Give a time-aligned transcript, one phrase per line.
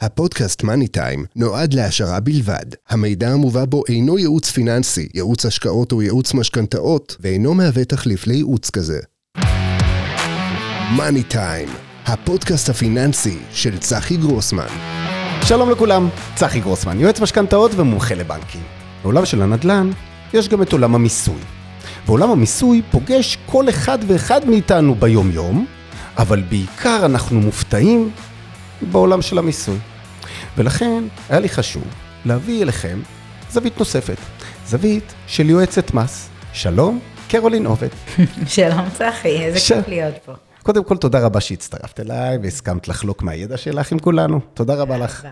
[0.00, 2.64] הפודקאסט מאני טיים נועד להעשרה בלבד.
[2.88, 8.70] המידע המובא בו אינו ייעוץ פיננסי, ייעוץ השקעות או ייעוץ משכנתאות, ואינו מהווה תחליף לייעוץ
[8.70, 8.98] כזה.
[10.96, 11.68] מאני טיים,
[12.06, 14.66] הפודקאסט הפיננסי של צחי גרוסמן.
[15.44, 18.62] שלום לכולם, צחי גרוסמן, יועץ משכנתאות ומומחה לבנקים.
[19.02, 19.90] בעולם של הנדל"ן
[20.34, 21.40] יש גם את עולם המיסוי.
[22.06, 25.66] ועולם המיסוי פוגש כל אחד ואחד מאיתנו ביום-יום,
[26.18, 28.10] אבל בעיקר אנחנו מופתעים
[28.82, 29.78] בעולם של המיסוי.
[30.56, 31.84] ולכן היה לי חשוב
[32.24, 33.00] להביא אליכם
[33.50, 34.16] זווית נוספת,
[34.66, 36.28] זווית של יועצת מס.
[36.52, 37.88] שלום, קרולין עובד.
[38.46, 40.32] שלום צחי, איזה ש- כיף להיות פה.
[40.62, 44.40] קודם כל, תודה רבה שהצטרפת אליי והסכמת לחלוק מהידע שלך עם כולנו.
[44.54, 45.26] תודה רבה לך.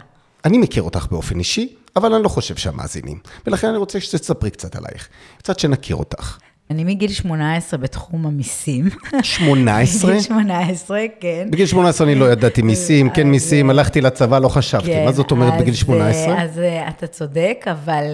[0.45, 3.19] אני מכיר אותך באופן אישי, אבל אני לא חושב שהמאזינים.
[3.47, 5.09] ולכן אני רוצה שתספרי קצת עלייך.
[5.39, 6.39] קצת שנכיר אותך.
[6.71, 8.89] אני מגיל 18 בתחום המיסים.
[9.23, 10.11] 18?
[10.11, 11.49] מגיל 18, כן.
[11.51, 14.87] בגיל 18 אני לא ידעתי מיסים, כן מיסים, אה, הלכתי לצבא, לא חשבתי.
[14.87, 16.35] כן, מה זאת אומרת בגיל 18?
[16.35, 18.05] אה, אז אה, אתה צודק, אבל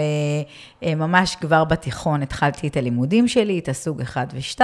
[0.82, 4.60] ממש כבר בתיכון התחלתי את הלימודים שלי, את הסוג 1 ו-2.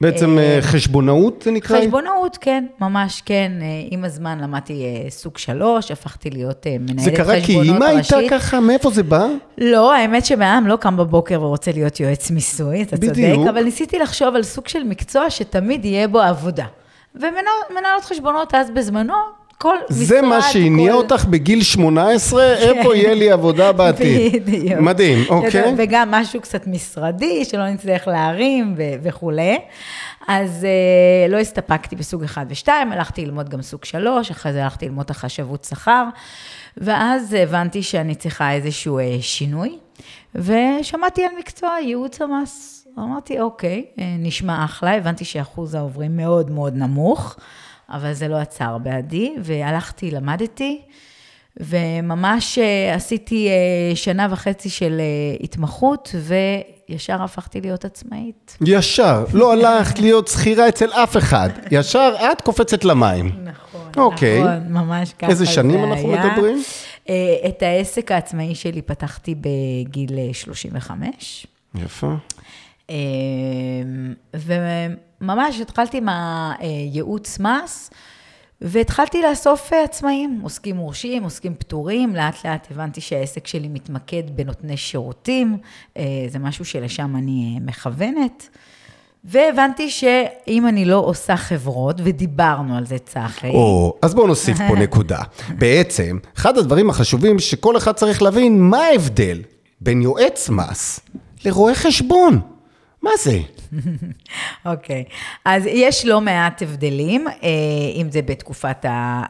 [0.00, 1.80] בעצם אה, חשבונאות זה נקרא?
[1.80, 3.52] חשבונאות, כן, ממש כן.
[3.60, 7.46] אה, עם הזמן למדתי אה, סוג 3, הפכתי להיות אה, מנהלת זה חשבונות קרה ראשית.
[7.46, 8.60] כי אימא הייתה ככה?
[8.60, 9.26] מאיפה זה בא?
[9.58, 13.36] לא, האמת שבעם לא קם בבוקר ורוצה להיות יועץ מיסוי, אתה בדיוק.
[13.36, 16.66] צודק, אבל ניסיתי לחשוב על סוג של מקצוע שתמיד יהיה בו עבודה.
[17.14, 19.14] ומנהלות חשבונות אז בזמנו,
[19.62, 20.02] כל משרד...
[20.04, 24.44] זה מה שהניע כל- אותך בגיל 18, איפה יהיה לי עבודה בעתיד?
[24.46, 24.80] בדיוק.
[24.80, 25.74] מדהים, אוקיי.
[25.76, 29.58] וגם משהו קצת משרדי, שלא נצטרך להרים ו- וכולי.
[30.28, 34.86] אז אה, לא הסתפקתי בסוג 1 ו-2, הלכתי ללמוד גם סוג 3, אחרי זה הלכתי
[34.86, 36.04] ללמוד החשבות שכר,
[36.76, 39.78] ואז הבנתי שאני צריכה איזשהו אה, שינוי,
[40.34, 42.86] ושמעתי על מקצוע ייעוץ המס.
[42.98, 47.36] אמרתי, אוקיי, אה, נשמע אחלה, הבנתי שאחוז העוברים מאוד מאוד נמוך,
[47.92, 50.80] אבל זה לא עצר בעדי, והלכתי, למדתי.
[51.56, 56.14] וממש אה, עשיתי אה, שנה וחצי של אה, התמחות,
[56.88, 58.58] וישר הפכתי להיות עצמאית.
[58.66, 61.50] ישר, לא הלכת להיות שכירה אצל אף אחד.
[61.70, 63.32] ישר את קופצת למים.
[63.44, 64.40] נכון, אוקיי.
[64.42, 66.26] נכון, ממש ככה איזה זה שנים אנחנו היה.
[66.26, 66.62] מדברים?
[67.48, 71.46] את העסק העצמאי שלי פתחתי בגיל אה, 35.
[71.74, 72.14] יפה.
[72.92, 72.96] אה,
[75.20, 77.90] וממש התחלתי עם הייעוץ מס,
[78.60, 85.56] והתחלתי לאסוף עצמאים, עוסקים מורשים, עוסקים פטורים, לאט לאט הבנתי שהעסק שלי מתמקד בנותני שירותים,
[85.96, 88.48] אה, זה משהו שלשם אני מכוונת.
[89.24, 94.76] והבנתי שאם אני לא עושה חברות, ודיברנו על זה צחי, או, אז בואו נוסיף פה
[94.84, 95.18] נקודה.
[95.58, 99.42] בעצם, אחד הדברים החשובים שכל אחד צריך להבין, מה ההבדל
[99.80, 101.00] בין יועץ מס
[101.44, 102.40] לרואה חשבון?
[103.02, 103.38] מה זה?
[104.66, 105.04] אוקיי,
[105.44, 107.34] אז יש לא מעט הבדלים, אה,
[107.94, 108.76] אם זה בתקופת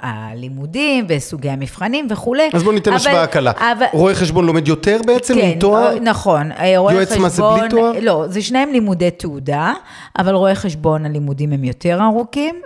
[0.00, 2.50] הלימודים וסוגי המבחנים וכולי.
[2.55, 3.50] אז בואו ניתן אבל- השוואה קלה.
[3.59, 5.94] אבל- רואה חשבון לומד יותר בעצם כן, עם תואר?
[5.94, 7.93] אה, נכון, אה, רואה יועץ חשבון, מס זה בלי תואר?
[8.03, 9.72] לא, זה שניהם לימודי תעודה,
[10.19, 12.60] אבל רואה חשבון הלימודים הם יותר ארוכים,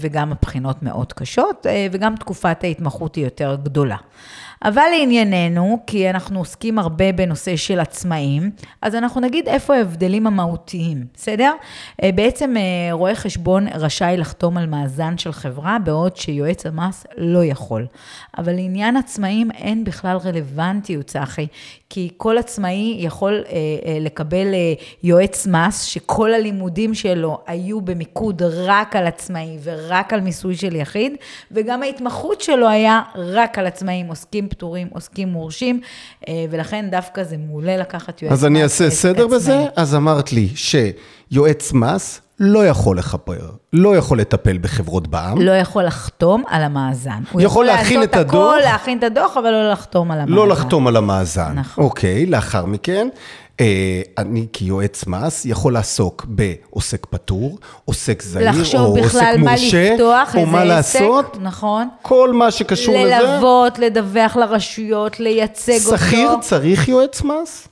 [0.00, 3.96] וגם הבחינות מאוד קשות, וגם תקופת ההתמחות היא יותר גדולה.
[4.64, 8.50] אבל לענייננו, כי אנחנו עוסקים הרבה בנושא של עצמאים,
[8.82, 11.52] אז אנחנו נגיד איפה ההבדלים המהותיים, בסדר?
[12.02, 17.44] אה, בעצם אה, רואה חשבון רשאי לחתום על מאזן של חברה, בעוד שיועץ המס לא
[17.44, 17.86] יכול.
[18.38, 21.46] אבל לעניין עצמאים אין בכלל רלוונטיות, צחי,
[21.90, 23.52] כי כל עצמאי יכול אה,
[23.86, 24.72] אה, לקבל אה,
[25.02, 31.12] יועץ מס, שכל הלימודים שלו היו במיקוד רק על עצמאי ורק על מיסוי של יחיד,
[31.52, 35.80] וגם ההתמחות שלו היה רק על עצמאים, עוסקים פטורים, עוסקים מורשים,
[36.28, 38.38] אה, ולכן דווקא זה מעולה לקחת יועץ מס.
[38.38, 39.54] אז אני אעשה סדר בזה.
[39.54, 39.68] עצמאי.
[39.76, 45.84] אז אמרת לי שיועץ מס לא יכול לכפר, לא יכול לטפל בחברות בע"מ, לא יכול
[45.84, 47.22] לחתום על המאזן.
[47.32, 48.52] הוא יכול להכין לעשות את הדוח.
[48.54, 50.36] הכל, להכין את הדוח, אבל לא לחתום על המאזן.
[50.36, 51.52] לא לחתום על המאזן.
[51.54, 51.84] נכון.
[51.84, 53.08] אוקיי, לאחר מכן,
[53.60, 59.50] אה, אני כיועץ מס יכול לעסוק בעוסק פטור, עוסק זעיר, או לחשוב עוסק בכלל מה
[59.50, 61.36] מורשה, לפתוח, או מה עסק, לעשות.
[61.40, 61.88] נכון.
[62.02, 63.18] כל מה שקשור לזה.
[63.20, 65.98] ללוות, לדווח לרשויות, לייצג אותו.
[65.98, 67.68] שכיר צריך יועץ מס?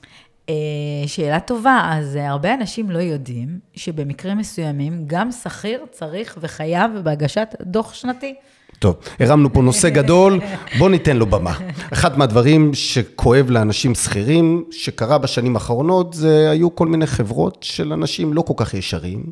[0.49, 6.91] אה, שאלה טובה, אז אה, הרבה אנשים לא יודעים שבמקרים מסוימים גם שכיר צריך וחייב
[7.03, 8.35] בהגשת דוח שנתי.
[8.79, 10.39] טוב, הרמנו פה נושא גדול,
[10.77, 11.53] בוא ניתן לו במה.
[11.93, 18.33] אחד מהדברים שכואב לאנשים שכירים, שקרה בשנים האחרונות, זה היו כל מיני חברות של אנשים
[18.33, 19.23] לא כל כך ישרים,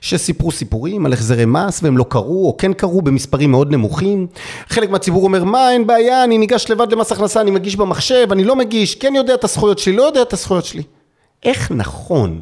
[0.00, 4.26] שסיפרו סיפורים על החזרי מס והם לא קרו, או כן קרו במספרים מאוד נמוכים.
[4.68, 8.44] חלק מהציבור אומר, מה, אין בעיה, אני ניגש לבד למס הכנסה, אני מגיש במחשב, אני
[8.44, 10.82] לא מגיש, כן יודע את הזכויות שלי, לא יודע את הזכויות שלי.
[11.42, 12.40] איך נכון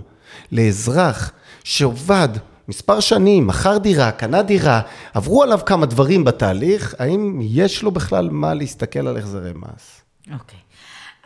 [0.53, 1.33] לאזרח
[1.65, 2.29] שעובד
[2.73, 4.81] מספר שנים, מכר דירה, קנה דירה,
[5.15, 10.03] עברו עליו כמה דברים בתהליך, האם יש לו בכלל מה להסתכל על החזרי מס?
[10.33, 10.59] אוקיי.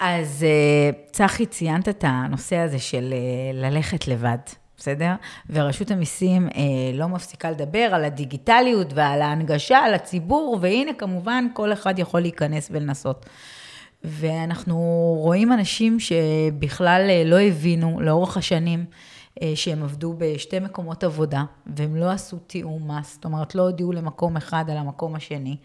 [0.00, 4.38] אז אה, צחי, ציינת את הנושא הזה של אה, ללכת לבד.
[4.78, 5.12] בסדר?
[5.50, 6.62] ורשות המיסים אה,
[6.94, 13.26] לא מפסיקה לדבר על הדיגיטליות ועל ההנגשה לציבור, והנה כמובן כל אחד יכול להיכנס ולנסות.
[14.04, 14.76] ואנחנו
[15.18, 18.84] רואים אנשים שבכלל אה, לא הבינו לאורך השנים
[19.54, 24.36] שהם עבדו בשתי מקומות עבודה, והם לא עשו תיאום מס, זאת אומרת לא הודיעו למקום
[24.36, 25.56] אחד על המקום השני.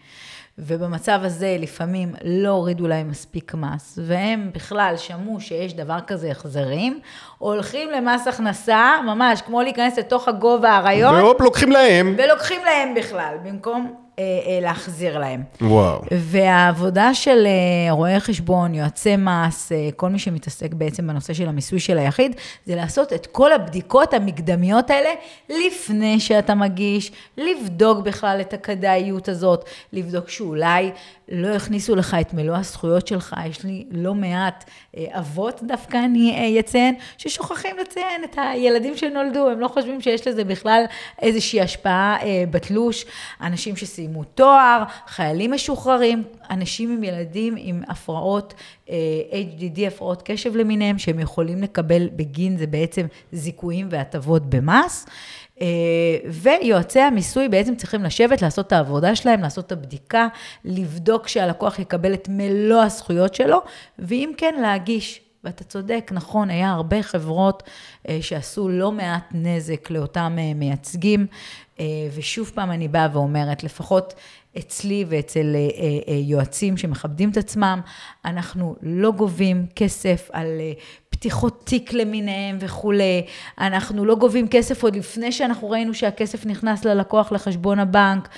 [0.58, 7.00] ובמצב הזה לפעמים לא הורידו להם מספיק מס, והם בכלל שמעו שיש דבר כזה החזרים,
[7.38, 11.14] הולכים למס הכנסה, ממש כמו להיכנס לתוך הגובה האריות.
[11.14, 12.14] והופ, לוקחים להם.
[12.18, 14.01] ולוקחים להם בכלל, במקום אה, אה,
[14.62, 15.42] להחזיר להם.
[15.60, 16.02] וואו.
[16.10, 21.80] והעבודה של אה, רואי חשבון, יועצי מס, אה, כל מי שמתעסק בעצם בנושא של המיסוי
[21.80, 22.36] של היחיד,
[22.66, 25.10] זה לעשות את כל הבדיקות המקדמיות האלה
[25.48, 30.90] לפני שאתה מגיש, לבדוק בכלל את הכדאיות הזאת, לבדוק שאולי
[31.34, 33.36] לא הכניסו לך את מלוא הזכויות שלך.
[33.46, 39.60] יש לי לא מעט אה, אבות, דווקא אני אציין, ששוכחים לציין את הילדים שנולדו, הם
[39.60, 40.84] לא חושבים שיש לזה בכלל
[41.22, 42.16] איזושהי השפעה
[42.50, 43.04] בתלוש.
[43.40, 48.54] אנשים שסיימו תואר, חיילים משוחררים, אנשים עם ילדים עם הפרעות
[49.30, 55.06] HDD, הפרעות קשב למיניהם, שהם יכולים לקבל בגין זה בעצם זיכויים והטבות במס.
[56.30, 60.28] ויועצי המיסוי בעצם צריכים לשבת, לעשות את העבודה שלהם, לעשות את הבדיקה,
[60.64, 63.58] לבדוק שהלקוח יקבל את מלוא הזכויות שלו,
[63.98, 65.20] ואם כן, להגיש.
[65.44, 67.62] ואתה צודק, נכון, היה הרבה חברות
[68.20, 71.26] שעשו לא מעט נזק לאותם מייצגים,
[72.14, 74.14] ושוב פעם אני באה ואומרת, לפחות
[74.58, 75.56] אצלי ואצל
[76.08, 77.80] יועצים שמכבדים את עצמם,
[78.24, 80.46] אנחנו לא גובים כסף על
[81.22, 83.22] פתיחות תיק למיניהם וכולי,
[83.60, 88.28] אנחנו לא גובים כסף עוד לפני שאנחנו ראינו שהכסף נכנס ללקוח לחשבון הבנק.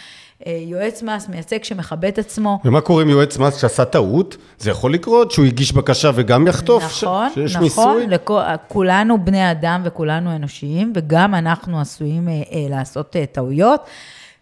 [0.47, 2.59] יועץ מס, מייצג שמכבד את עצמו.
[2.65, 4.37] ומה קורה עם יועץ מס שעשה טעות?
[4.59, 7.35] זה יכול לקרות שהוא הגיש בקשה וגם יחטוף נכון, ש...
[7.35, 8.07] שיש נכון, מיסוי?
[8.07, 13.81] לכו, כולנו בני אדם וכולנו אנושיים, וגם אנחנו עשויים אה, אה, לעשות אה, טעויות.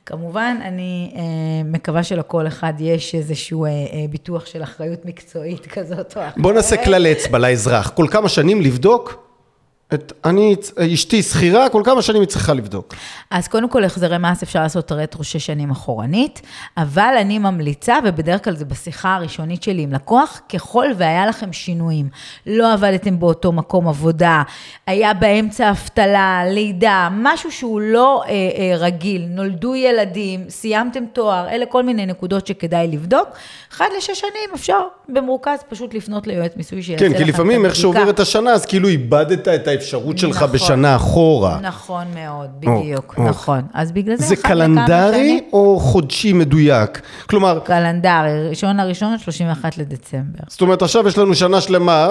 [0.06, 1.22] כמובן, אני אה,
[1.64, 3.76] מקווה שלכל אחד יש איזשהו אה, אה,
[4.10, 6.38] ביטוח של אחריות מקצועית כזאת או אחרת.
[6.38, 9.31] בוא נעשה כלל אצבע לאזרח, כל כמה שנים לבדוק
[9.94, 10.56] את, אני,
[10.94, 12.94] אשתי שכירה, כל כמה שנים היא צריכה לבדוק?
[13.30, 16.42] אז קודם כל, החזרי מס אפשר לעשות רטרו שש שנים אחורנית,
[16.76, 22.08] אבל אני ממליצה, ובדרך כלל זה בשיחה הראשונית שלי עם לקוח, ככל והיה לכם שינויים,
[22.46, 24.42] לא עבדתם באותו מקום עבודה,
[24.86, 31.66] היה באמצע אבטלה, לידה, משהו שהוא לא אה, אה, רגיל, נולדו ילדים, סיימתם תואר, אלה
[31.66, 33.28] כל מיני נקודות שכדאי לבדוק.
[33.72, 38.20] אחת לשש שנים אפשר במרוכז פשוט לפנות ליועץ מיסוי שיעשה כן, כי לפעמים איך שעוברת
[38.20, 39.81] השנה, אז כאילו איבדת את האפשרות
[40.18, 41.58] שלך נכון, בשנה אחורה.
[41.62, 43.24] נכון מאוד, בדיוק, אוקיי.
[43.24, 43.60] נכון.
[43.74, 47.00] אז בגלל זה, זה קלנדרי שנים- או חודשי מדויק?
[47.26, 50.44] כלומר, קלנדרי, ראשון לראשון, 31 לדצמבר.
[50.48, 52.08] זאת אומרת, עכשיו יש לנו שנה שלמה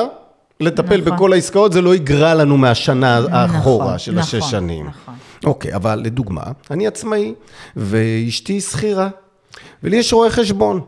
[0.59, 1.13] לטפל נכון.
[1.13, 4.87] בכל העסקאות, זה לא יגרע לנו מהשנה האחורה נכון, של השש נכון, שנים.
[4.87, 5.13] נכון.
[5.45, 6.41] אוקיי, אבל לדוגמה,
[6.71, 7.33] אני עצמאי,
[7.75, 9.09] ואשתי שכירה,
[9.83, 10.81] ולי יש רואה חשבון.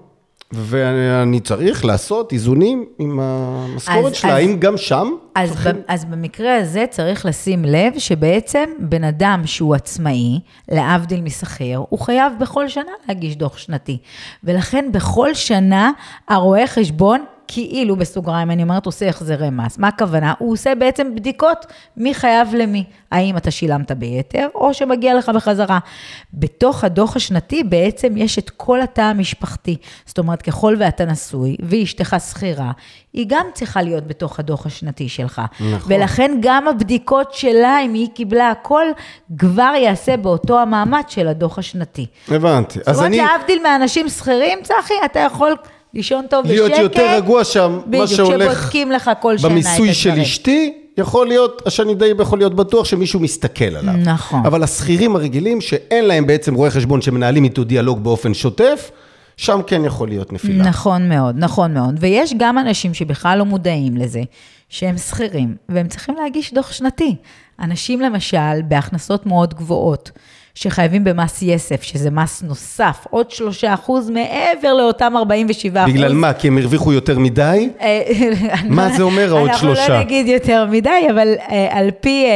[0.53, 5.09] ואני צריך לעשות איזונים עם המשכורת שלה, האם גם שם?
[5.35, 10.39] אז, ב, אז במקרה הזה צריך לשים לב שבעצם בן אדם שהוא עצמאי,
[10.71, 13.97] להבדיל משכיר, הוא חייב בכל שנה להגיש דוח שנתי.
[14.43, 15.91] ולכן בכל שנה
[16.27, 19.77] הרואה חשבון, כאילו בסוגריים, אני אומרת, עושה החזרי מס.
[19.77, 20.33] מה הכוונה?
[20.37, 21.65] הוא עושה בעצם בדיקות
[21.97, 22.83] מי חייב למי.
[23.11, 25.79] האם אתה שילמת ביתר, או שמגיע לך בחזרה.
[26.33, 29.75] בתוך הדוח השנתי בעצם יש את כל התא המשפחתי.
[30.05, 32.71] זאת אומרת, ככל ואתה נשוי, ואשתך שכירה,
[33.13, 35.41] היא גם צריכה להיות בתוך הדוח השנתי שלך.
[35.59, 35.93] נכון.
[35.93, 38.85] ולכן גם הבדיקות שלה, אם היא קיבלה הכל,
[39.37, 42.05] כבר יעשה באותו המעמד של הדוח השנתי.
[42.27, 42.79] הבנתי.
[42.79, 43.17] זאת אומרת, אני...
[43.17, 45.55] להבדיל מאנשים שכירים, צחי, אתה יכול
[45.93, 46.55] לישון טוב בשקט.
[46.55, 49.49] להיות יותר רגוע שם, מה בדיוק, שהולך שבודקים לך כל שנה.
[49.49, 53.93] במיסוי של אשתי, יכול להיות, שאני די יכול להיות בטוח שמישהו מסתכל עליו.
[53.93, 54.45] נכון.
[54.45, 58.91] אבל השכירים הרגילים, שאין להם בעצם רואה חשבון שמנהלים איתו דיאלוג באופן שוטף,
[59.37, 60.63] שם כן יכול להיות נפילה.
[60.63, 61.95] נכון מאוד, נכון מאוד.
[61.99, 64.21] ויש גם אנשים שבכלל לא מודעים לזה,
[64.69, 67.15] שהם שכירים, והם צריכים להגיש דוח שנתי.
[67.59, 70.11] אנשים למשל, בהכנסות מאוד גבוהות,
[70.55, 75.93] שחייבים במס יסף, שזה מס נוסף, עוד שלושה אחוז מעבר לאותם 47 אחוז.
[75.93, 76.33] בגלל מה?
[76.33, 77.69] כי הם הרוויחו יותר מדי?
[77.81, 78.01] אה,
[78.69, 79.99] מה זה אומר, העוד אנחנו לא שלושה?
[79.99, 82.31] נגיד יותר מדי, אבל אה, על פי אה,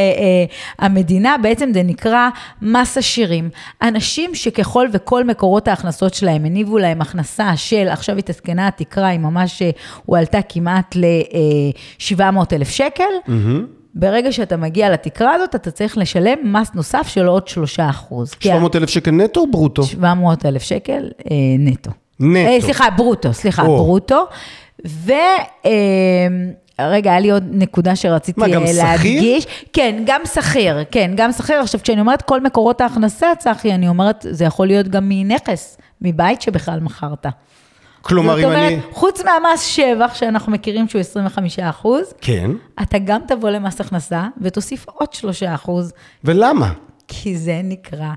[0.80, 2.30] המדינה, בעצם זה נקרא
[2.62, 3.50] מס עשירים.
[3.82, 9.62] אנשים שככל וכל מקורות ההכנסות שלהם הניבו להם הכנסה של, עכשיו התעדכנה התקרה, היא ממש
[10.06, 12.22] הועלתה כמעט ל-700
[12.54, 13.04] אלף שקל.
[14.00, 18.32] ברגע שאתה מגיע לתקרה הזאת, אתה צריך לשלם מס נוסף של עוד 3 אחוז.
[18.40, 19.84] 700 אלף שקל נטו או ברוטו?
[19.84, 21.92] 700 אלף שקל אה, נטו.
[22.20, 22.50] נטו.
[22.50, 23.78] אה, סליחה, ברוטו, סליחה, או.
[23.78, 24.26] ברוטו.
[24.88, 25.12] ו...
[25.66, 25.72] אה,
[26.80, 28.84] רגע, היה לי עוד נקודה שרציתי מה, גם אה, שכיר?
[28.84, 29.48] להדגיש.
[29.74, 31.56] כן, גם שכיר, כן, גם שכיר.
[31.56, 36.42] עכשיו, כשאני אומרת כל מקורות ההכנסה, צחי, אני אומרת, זה יכול להיות גם מנכס, מבית
[36.42, 37.26] שבכלל מכרת.
[38.08, 38.80] כלומר, זאת אם אומרת, אני...
[38.92, 42.52] חוץ מהמס שבח, שאנחנו מכירים שהוא 25 אחוז, כן.
[42.82, 46.74] אתה גם תבוא למס הכנסה ותוסיף עוד 3 אחוז, ולמה?
[47.08, 48.10] כי זה נקרא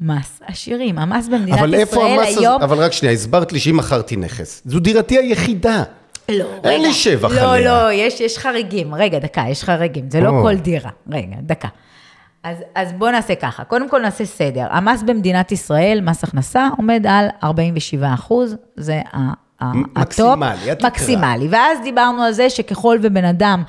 [0.00, 0.98] מס עשירים.
[0.98, 2.38] המס במדינת אבל איפה ישראל המס?
[2.38, 2.62] היום...
[2.62, 5.82] אבל רק שנייה, הסברת לי שאם מכרתי נכס, זו דירתי היחידה.
[6.28, 7.82] לא, אין לי שבח לא, עליה.
[7.82, 8.94] לא, יש, יש חריגים.
[8.94, 10.10] רגע, דקה, יש חריגים.
[10.10, 10.42] זה לא או.
[10.42, 10.90] כל דירה.
[11.10, 11.68] רגע, דקה.
[12.42, 13.64] אז, אז בואו נעשה ככה.
[13.64, 14.66] קודם כל נעשה סדר.
[14.70, 18.56] המס במדינת ישראל, מס הכנסה, עומד על 47 אחוז.
[18.76, 19.47] זה ה...
[19.96, 20.38] הטופ.
[20.84, 21.48] מקסימלי.
[21.50, 23.62] ואז דיברנו על זה שככל ובן אדם,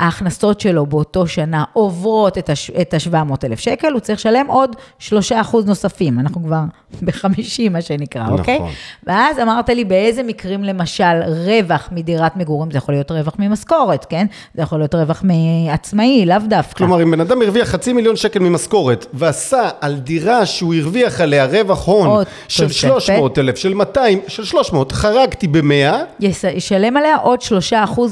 [0.00, 5.66] ההכנסות שלו באותו שנה עוברות את ה-700 אלף שקל, הוא צריך לשלם עוד 3 אחוז
[5.66, 6.18] נוספים.
[6.18, 6.60] אנחנו כבר
[7.02, 8.38] ב-50, מה שנקרא, נכון.
[8.38, 8.60] אוקיי?
[9.06, 14.26] ואז אמרת לי באיזה מקרים למשל רווח מדירת מגורים, זה יכול להיות רווח ממשכורת, כן?
[14.54, 16.78] זה יכול להיות רווח מעצמאי, לאו דווקא.
[16.78, 21.46] כלומר, אם בן אדם הרוויח חצי מיליון שקל ממשכורת, ועשה על דירה שהוא הרוויח עליה
[21.46, 22.80] רווח הון של תוספת.
[22.80, 27.44] 300 אלף, של 200, של 300, חרגתי ב-100, יש- ישלם עליה עוד 3%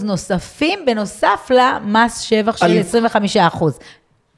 [0.05, 3.79] נוספים, בנוסף למס שבח של על- 25%.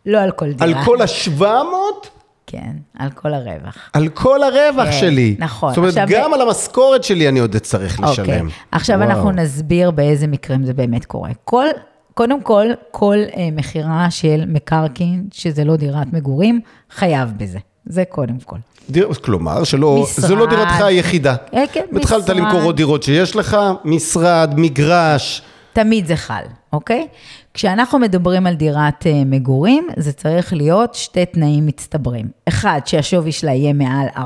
[0.06, 0.78] לא על כל דירה.
[0.80, 2.06] על כל ה-700,
[2.46, 3.90] כן, על כל הרווח.
[3.92, 5.36] על כל הרווח כן, שלי.
[5.38, 5.68] נכון.
[5.68, 8.24] זאת אומרת, עכשיו, גם על המשכורת שלי אני עוד אצטרך לשלם.
[8.24, 8.42] אוקיי.
[8.72, 9.10] עכשיו וואו.
[9.10, 11.30] אנחנו נסביר באיזה מקרים זה באמת קורה.
[11.44, 11.66] כל,
[12.14, 17.58] קודם כל, כל אה, מכירה של מקרקעין, שזה לא דירת מגורים, חייב בזה.
[17.86, 18.56] זה קודם כל.
[18.90, 20.28] דיר, כלומר, שלא, משרד.
[20.28, 21.36] זו לא דירתך היחידה.
[21.54, 22.36] אה, כן, התחלת משרד.
[22.36, 25.42] למכור עוד דירות שיש לך, משרד, מגרש.
[25.72, 27.06] תמיד זה חל, אוקיי?
[27.54, 32.28] כשאנחנו מדברים על דירת אה, מגורים, זה צריך להיות שתי תנאים מצטברים.
[32.48, 34.20] אחד, שהשווי שלה יהיה מעל 4.6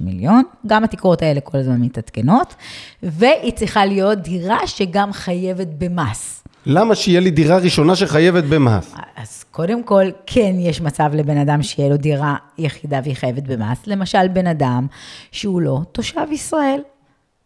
[0.00, 2.54] מיליון, גם התקרות האלה כל הזמן מתעדכנות,
[3.02, 6.39] והיא צריכה להיות דירה שגם חייבת במס.
[6.66, 8.94] למה שיהיה לי דירה ראשונה שחייבת במס?
[9.16, 13.86] אז קודם כל, כן יש מצב לבן אדם שיהיה לו דירה יחידה והיא חייבת במס.
[13.86, 14.86] למשל, בן אדם
[15.32, 16.80] שהוא לא תושב ישראל,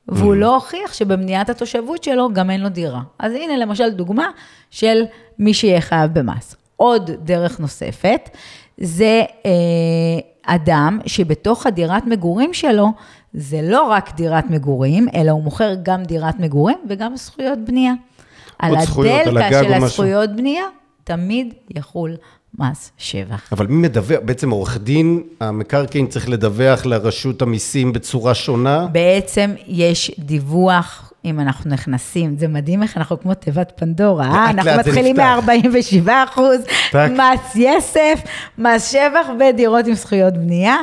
[0.09, 3.00] והוא לא הוכיח שבמניעת התושבות שלו גם אין לו דירה.
[3.18, 4.26] אז הנה למשל דוגמה
[4.71, 5.02] של
[5.38, 6.56] מי שיהיה חייב במס.
[6.76, 8.30] עוד דרך נוספת,
[8.78, 9.50] זה אה,
[10.47, 12.88] אדם שבתוך הדירת מגורים שלו,
[13.35, 17.92] זה לא רק דירת מגורים, אלא הוא מוכר גם דירת מגורים וגם זכויות בנייה.
[18.59, 19.85] על עוד זכויות, על הדלתא של.
[19.85, 20.65] הזכויות בנייה,
[21.05, 22.17] תמיד יחול
[22.59, 23.49] מס שבח.
[23.53, 24.19] אבל מי מדווח?
[24.25, 28.87] בעצם עורך דין המקרקעין צריך לדווח לרשות המיסים בצורה שונה?
[28.93, 34.51] בעצם יש דיווח, אם אנחנו נכנסים, זה מדהים איך אנחנו כמו תיבת פנדורה, אה?
[34.51, 36.05] אנחנו מתחילים נפתח.
[36.07, 36.61] מ-47 אחוז.
[36.95, 38.21] מס יסף,
[38.59, 40.77] מס שבח ודירות עם זכויות בנייה.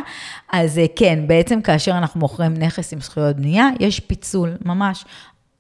[0.52, 5.06] אז אה, כן, בעצם כאשר אנחנו מוכרים נכס עם זכויות בנייה, יש פיצול, ממש.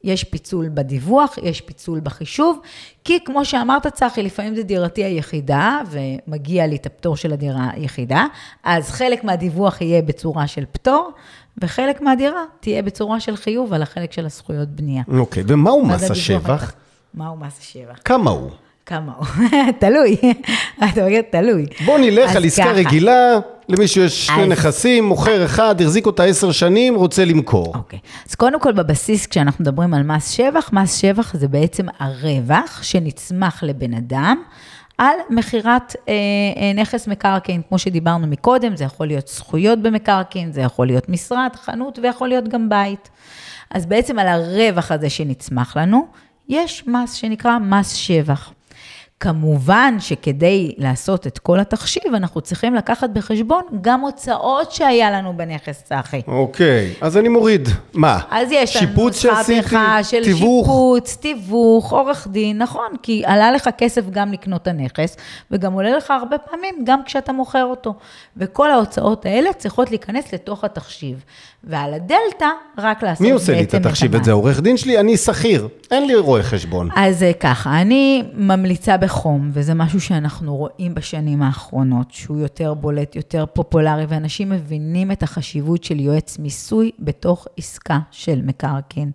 [0.04, 2.60] יש פיצול בדיווח, יש פיצול בחישוב,
[3.04, 8.26] כי כמו שאמרת, צחי, לפעמים זה דירתי היחידה, ומגיע לי את הפטור של הדירה היחידה,
[8.64, 11.12] אז חלק מהדיווח יהיה בצורה של פטור,
[11.58, 15.04] וחלק מהדירה תהיה בצורה של חיוב על החלק של הזכויות בנייה.
[15.18, 16.74] אוקיי, ומהו אז מס השבח?
[17.14, 18.00] מהו מס השבח?
[18.06, 18.50] כמה הוא?
[18.86, 19.26] כמה הוא?
[19.80, 20.18] תלוי,
[20.90, 21.66] אתה אומר תלוי.
[21.86, 22.72] בוא נלך על עסקה.
[22.72, 23.40] רגילה,
[23.72, 27.74] למישהו יש שני אז- נכסים, מוכר אחד, החזיק אותה עשר שנים, רוצה למכור.
[27.76, 28.00] אוקיי.
[28.30, 33.64] אז קודם כל בבסיס, כשאנחנו מדברים על מס שבח, מס שבח זה בעצם הרווח שנצמח
[33.64, 34.38] לבן אדם
[34.98, 36.14] על מכירת אה,
[36.58, 41.50] אה, נכס מקרקעין, כמו שדיברנו מקודם, זה יכול להיות זכויות במקרקעין, זה יכול להיות משרד,
[41.56, 43.10] חנות ויכול להיות גם בית.
[43.72, 46.08] אז בעצם על הרווח הזה שנצמח לנו,
[46.50, 48.52] יש מס שנקרא מס שבח.
[49.22, 55.84] כמובן שכדי לעשות את כל התחשיב, אנחנו צריכים לקחת בחשבון גם הוצאות שהיה לנו בנכס
[55.84, 56.22] צחי.
[56.28, 57.70] אוקיי, אז אני מוריד.
[57.94, 58.20] מה?
[58.32, 59.10] אז יש לנו
[59.48, 60.66] טרחה של תיווך.
[60.66, 65.18] שיפוץ, תיווך, עורך דין, נכון, כי עלה לך כסף גם לקנות את הנכס,
[65.52, 67.94] וגם עולה לך הרבה פעמים גם כשאתה מוכר אותו.
[68.38, 71.24] וכל ההוצאות האלה צריכות להיכנס לתוך התחשיב.
[71.64, 74.16] ועל הדלתא, רק לעשות מי עושה לי את בעצם התחשיב.
[74.16, 74.32] את זה?
[74.32, 75.00] העורך דין שלי?
[75.00, 76.90] אני שכיר, אין לי רואה חשבון.
[76.96, 83.16] אז אה, ככה, אני ממליצה בחום, וזה משהו שאנחנו רואים בשנים האחרונות, שהוא יותר בולט,
[83.16, 89.12] יותר פופולרי, ואנשים מבינים את החשיבות של יועץ מיסוי בתוך עסקה של מקרקעין.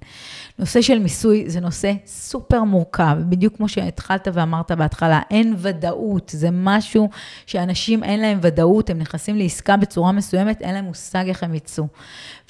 [0.59, 6.49] נושא של מיסוי זה נושא סופר מורכב, בדיוק כמו שהתחלת ואמרת בהתחלה, אין ודאות, זה
[6.53, 7.09] משהו
[7.47, 11.87] שאנשים אין להם ודאות, הם נכנסים לעסקה בצורה מסוימת, אין להם מושג איך הם יצאו.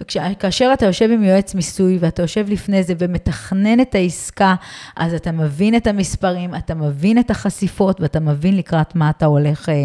[0.00, 4.54] וכאשר אתה יושב עם יועץ מיסוי ואתה יושב לפני זה ומתכנן את העסקה,
[4.96, 9.68] אז אתה מבין את המספרים, אתה מבין את החשיפות ואתה מבין לקראת מה אתה הולך
[9.68, 9.82] אה, אה,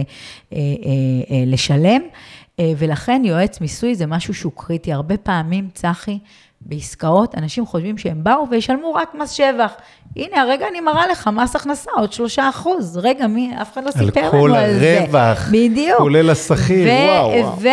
[0.54, 2.02] אה, לשלם.
[2.78, 4.94] ולכן יועץ מיסוי זה משהו שהוא קריטי.
[4.94, 6.20] הרבה פעמים, צחי,
[6.62, 9.74] בעסקאות, אנשים חושבים שהם באו וישלמו רק מס שבח.
[10.16, 12.98] הנה, הרגע אני מראה לך מס הכנסה, עוד שלושה אחוז.
[12.98, 15.00] רגע, מי, אף אחד לא סיפר לנו על זה.
[15.00, 15.50] על כל הרווח.
[15.52, 15.98] בדיוק.
[15.98, 17.72] כולל השכיר, וואו, וואו.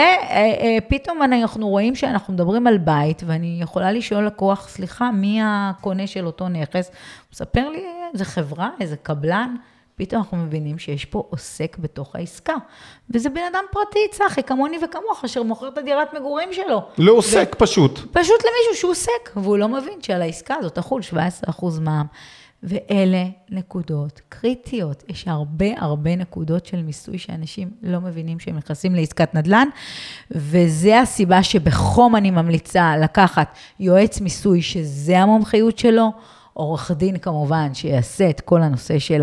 [0.87, 6.27] ופתאום אנחנו רואים שאנחנו מדברים על בית, ואני יכולה לשאול לקוח, סליחה, מי הקונה של
[6.27, 6.89] אותו נכס?
[6.89, 6.95] הוא
[7.33, 7.83] מספר לי,
[8.13, 9.55] איזה חברה, איזה קבלן.
[9.99, 12.55] פתאום אנחנו מבינים שיש פה עוסק בתוך העסקה.
[13.11, 16.83] וזה בן אדם פרטי, צחי, כמוני וכמוך, אשר מוכר את הדירת מגורים שלו.
[16.99, 17.59] לעוסק ו...
[17.59, 17.99] פשוט.
[17.99, 21.03] פשוט למישהו שהוא עוסק, והוא לא מבין שעל העסקה הזאת תחול
[21.49, 22.07] 17% מע"מ.
[22.63, 25.05] ואלה נקודות קריטיות.
[25.09, 29.69] יש הרבה הרבה נקודות של מיסוי שאנשים לא מבינים שהם נכנסים לעסקת נדל"ן,
[30.31, 36.13] וזה הסיבה שבחום אני ממליצה לקחת יועץ מיסוי שזה המומחיות שלו.
[36.59, 39.23] עורך דין כמובן, שיעשה את כל הנושא של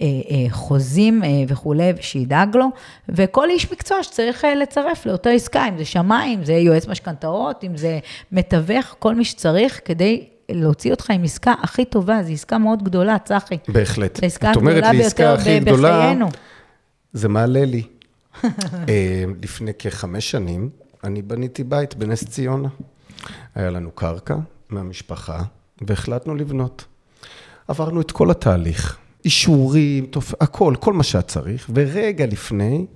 [0.00, 2.66] החוזים אה, וכולי, ושידאג לו,
[3.08, 7.64] וכל איש מקצוע שצריך אה, לצרף לאותה עסקה, אם זה שמאי, אם זה יועץ משכנתאות,
[7.64, 7.98] אם זה
[8.32, 13.18] מתווך, כל מי שצריך כדי להוציא אותך עם עסקה הכי טובה, זו עסקה מאוד גדולה,
[13.18, 13.56] צחי.
[13.68, 14.16] בהחלט.
[14.16, 16.28] זו עסקה הגדולה ביותר בחיינו.
[17.12, 17.82] זה מעלה לי.
[18.88, 20.70] אה, לפני כחמש שנים,
[21.04, 22.68] אני בניתי בית בנס ציונה.
[23.54, 24.36] היה לנו קרקע
[24.68, 25.42] מהמשפחה,
[25.86, 26.84] והחלטנו לבנות.
[27.68, 30.34] עברנו את כל התהליך, אישורים, תופ...
[30.40, 32.86] הכל, כל מה שהיה צריך, ורגע לפני,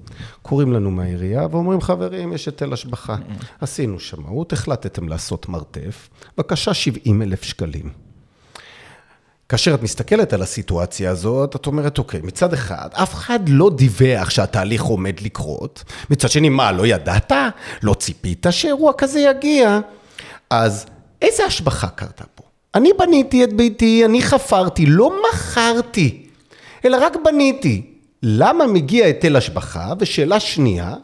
[0.43, 3.16] קוראים לנו מהעירייה ואומרים, חברים, יש היטל השבחה.
[3.61, 8.07] עשינו שמאות, החלטתם לעשות מרתף, בבקשה 70 אלף שקלים.
[9.49, 14.31] כאשר את מסתכלת על הסיטואציה הזאת, את אומרת, אוקיי, מצד אחד, אף אחד לא דיווח
[14.31, 17.33] שהתהליך עומד לקרות, מצד שני, מה, לא ידעת?
[17.83, 19.81] לא ציפית שאירוע כזה יגיע?
[20.50, 20.87] אז
[21.23, 22.46] איזה השבחה קרתה פה?
[22.76, 26.23] אני בניתי את ביתי, אני חפרתי, לא מכרתי,
[26.85, 27.83] אלא רק בניתי.
[28.23, 29.92] למה מגיע היטל השבחה?
[29.99, 30.95] ושאלה שנייה,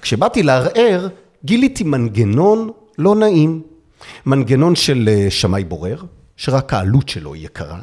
[0.00, 1.08] כשבאתי לערער,
[1.44, 3.62] גיליתי מנגנון לא נעים.
[4.26, 6.02] מנגנון של אה, שמאי בורר,
[6.36, 7.80] שרק העלות שלו היא יקרה,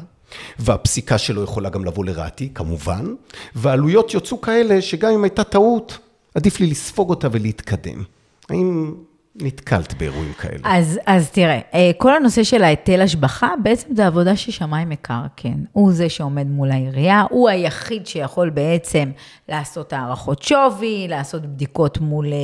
[0.58, 3.14] והפסיקה שלו יכולה גם לבוא לרעתי, כמובן,
[3.54, 5.98] והעלויות יוצאו כאלה שגם אם הייתה טעות,
[6.34, 8.02] עדיף לי לספוג אותה ולהתקדם.
[8.48, 8.94] האם
[9.42, 10.58] נתקלת באירועים כאלה?
[10.64, 15.64] אז, אז תראה, אה, כל הנושא של ההיטל השבחה, בעצם זה עבודה ששמאי מקרקעין.
[15.72, 19.10] הוא זה שעומד מול העירייה, הוא היחיד שיכול בעצם
[19.48, 22.38] לעשות הערכות שווי, לעשות בדיקות מול אה,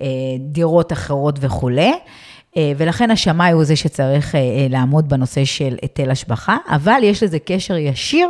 [0.00, 0.06] אה,
[0.40, 1.92] דירות אחרות וכולי.
[2.76, 4.34] ולכן השמאי הוא זה שצריך
[4.70, 8.28] לעמוד בנושא של היטל השבחה, אבל יש לזה קשר ישיר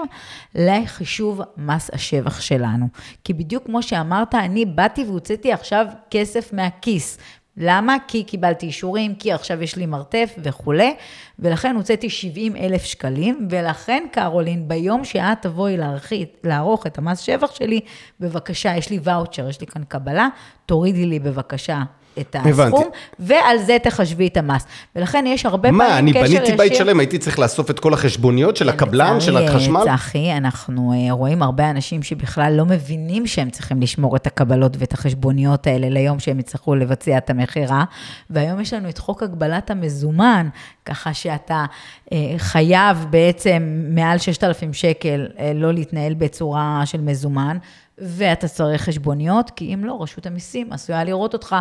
[0.55, 2.87] לחישוב מס השבח שלנו.
[3.25, 7.19] כי בדיוק כמו שאמרת, אני באתי והוצאתי עכשיו כסף מהכיס,
[7.57, 7.97] למה?
[8.09, 10.95] כי קיבלתי אישורים, כי עכשיו יש לי מרתף וכולי,
[11.39, 17.55] ולכן הוצאתי 70 אלף שקלים, ולכן, קרולין, ביום שאת תבואי להרחית, לערוך את המס שבח
[17.55, 17.81] שלי,
[18.21, 20.29] בבקשה, יש לי ואוצ'ר, יש לי כאן קבלה,
[20.67, 21.83] תורידי לי בבקשה
[22.21, 22.83] את הסכום, הבנתי.
[23.19, 24.67] ועל זה תחשבי את המס.
[24.97, 26.39] ולכן יש הרבה פעמים קשר ישיר...
[26.39, 29.81] מה, אני בניתי בית שלם, הייתי צריך לאסוף את כל החשבוניות של הקבלן, של החשמל?
[29.85, 34.93] צחי, אנחנו אה, רואים הרבה אנשים שבכלל לא מבינים שהם צריכים לשמור את הקבלות ואת
[34.93, 37.85] החשבוניות האלה ליום שהם יצטרכו לבצע את המכירה,
[38.31, 40.49] והיום יש לנו את חוק הגבלת המזומן,
[40.85, 41.65] ככה שאתה
[42.13, 47.59] אה, חייב בעצם מעל 6,000 שקל אה, לא להתנהל בצורה של מזומן.
[47.99, 51.57] ואתה צריך חשבוניות, כי אם לא, רשות המיסים עשויה לראות אותך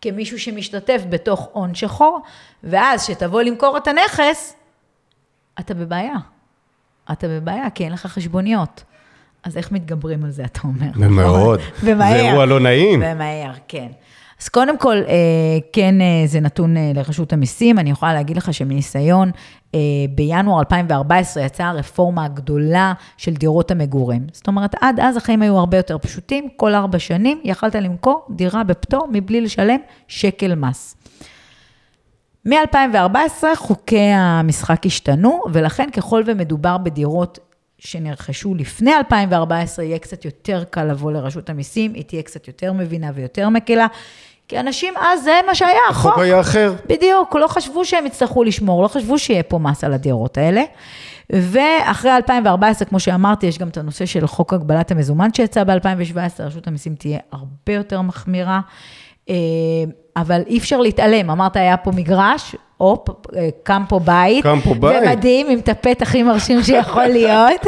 [0.00, 2.20] כמישהו שמשתתף בתוך הון שחור,
[2.64, 4.56] ואז כשתבוא למכור את הנכס,
[5.60, 6.16] אתה בבעיה.
[7.12, 8.84] אתה בבעיה, כי אין לך חשבוניות.
[9.42, 10.86] אז איך מתגברים על זה, אתה אומר?
[10.96, 11.60] מאוד.
[11.84, 12.12] ומהר.
[12.12, 13.02] זה אירוע לא נעים.
[13.06, 13.88] ומהר, כן.
[14.40, 17.78] אז קודם כל, אה, כן, אה, זה נתון אה, לרשות המיסים.
[17.78, 19.30] אני יכולה להגיד לך שמניסיון,
[20.14, 24.26] בינואר 2014 יצאה הרפורמה הגדולה של דירות המגורים.
[24.32, 28.64] זאת אומרת, עד אז החיים היו הרבה יותר פשוטים, כל ארבע שנים יכלת למכור דירה
[28.64, 30.96] בפטור מבלי לשלם שקל מס.
[32.44, 37.38] מ-2014 חוקי המשחק השתנו, ולכן ככל ומדובר בדירות
[37.80, 43.10] שנרכשו לפני 2014, יהיה קצת יותר קל לבוא לרשות המיסים, היא תהיה קצת יותר מבינה
[43.14, 43.86] ויותר מקלה.
[44.50, 46.10] כי אנשים אז, זה מה שהיה, החוק.
[46.10, 46.74] החוק היה אחר.
[46.86, 50.62] בדיוק, לא חשבו שהם יצטרכו לשמור, לא חשבו שיהיה פה מס על הדירות האלה.
[51.30, 56.66] ואחרי 2014, כמו שאמרתי, יש גם את הנושא של חוק הגבלת המזומן שיצא ב-2017, רשות
[56.66, 58.60] המיסים תהיה הרבה יותר מחמירה.
[60.16, 64.42] אבל אי אפשר להתעלם, אמרת, היה פה מגרש, הופ, אה, קם פה בית.
[64.42, 65.02] קם פה בית.
[65.02, 67.60] ומדהים, עם טפט הכי מרשים שיכול להיות.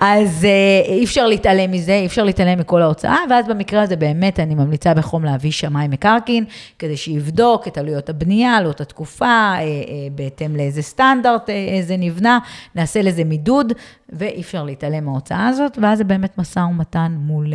[0.00, 4.40] אז אה, אי אפשר להתעלם מזה, אי אפשר להתעלם מכל ההוצאה, ואז במקרה הזה באמת
[4.40, 6.44] אני ממליצה בחום להביא שמאי מקרקעין,
[6.78, 9.64] כדי שיבדוק את עלויות הבנייה, עלות התקופה, אה, אה,
[10.12, 12.38] בהתאם לאיזה סטנדרט אה, זה נבנה,
[12.74, 13.72] נעשה לזה מידוד,
[14.10, 17.46] ואי אפשר להתעלם מההוצאה הזאת, ואז זה באמת משא ומתן מול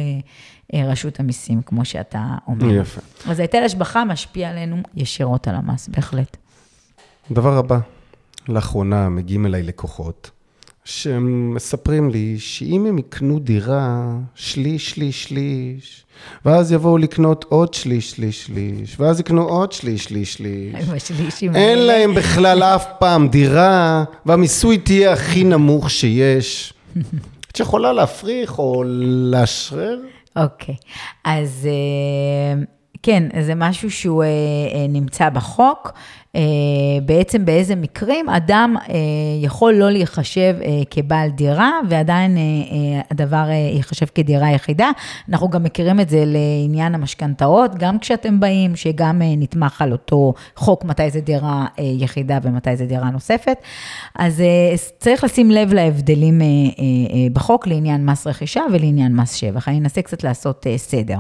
[0.74, 2.76] רשות המיסים, כמו שאתה אומר.
[2.76, 3.02] יפה.
[3.28, 6.38] אז היטל השבחה משפיע עלינו ישירות על המס, בהחלט.
[7.32, 7.80] דבר הבא,
[8.48, 10.32] לאחרונה מגיעים אליי לקוחות
[10.84, 16.06] שהם מספרים לי שאם הם יקנו דירה שליש, שליש, שליש,
[16.46, 20.76] ואז יבואו לקנות עוד שליש, שליש, שליש, ואז יקנו עוד שליש, שליש, שליש.
[21.56, 21.80] אין.
[21.80, 26.74] להם בכלל אף פעם דירה, והמיסוי תהיה הכי נמוך שיש.
[27.52, 28.84] את יכולה להפריך או
[29.32, 30.00] לאשרר?
[30.36, 30.76] אוקיי,
[31.24, 32.64] אז אה,
[33.04, 35.92] כן, זה משהו שהוא אה, אה, נמצא בחוק.
[36.36, 36.42] אה,
[37.06, 38.96] בעצם באיזה מקרים אדם אה,
[39.42, 42.38] יכול לא להיחשב אה, כבעל דירה, ועדיין
[43.12, 44.92] הדבר ייחשב כדירה יחידה.
[45.30, 50.84] אנחנו גם מכירים את זה לעניין המשכנתאות, גם כשאתם באים, שגם נתמך על אותו חוק,
[50.84, 53.58] מתי זה דירה יחידה ומתי זה דירה נוספת.
[54.16, 54.44] אז
[55.00, 56.42] צריך לשים לב להבדלים
[57.34, 59.68] בחוק לעניין מס רכישה ולעניין מס שבח.
[59.68, 61.18] אני אנסה קצת לעשות סדר.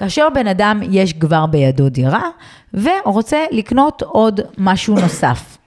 [0.00, 2.28] כאשר בן אדם יש כבר בידו דירה,
[2.74, 5.58] ורוצה לקנות עוד משהו נוסף.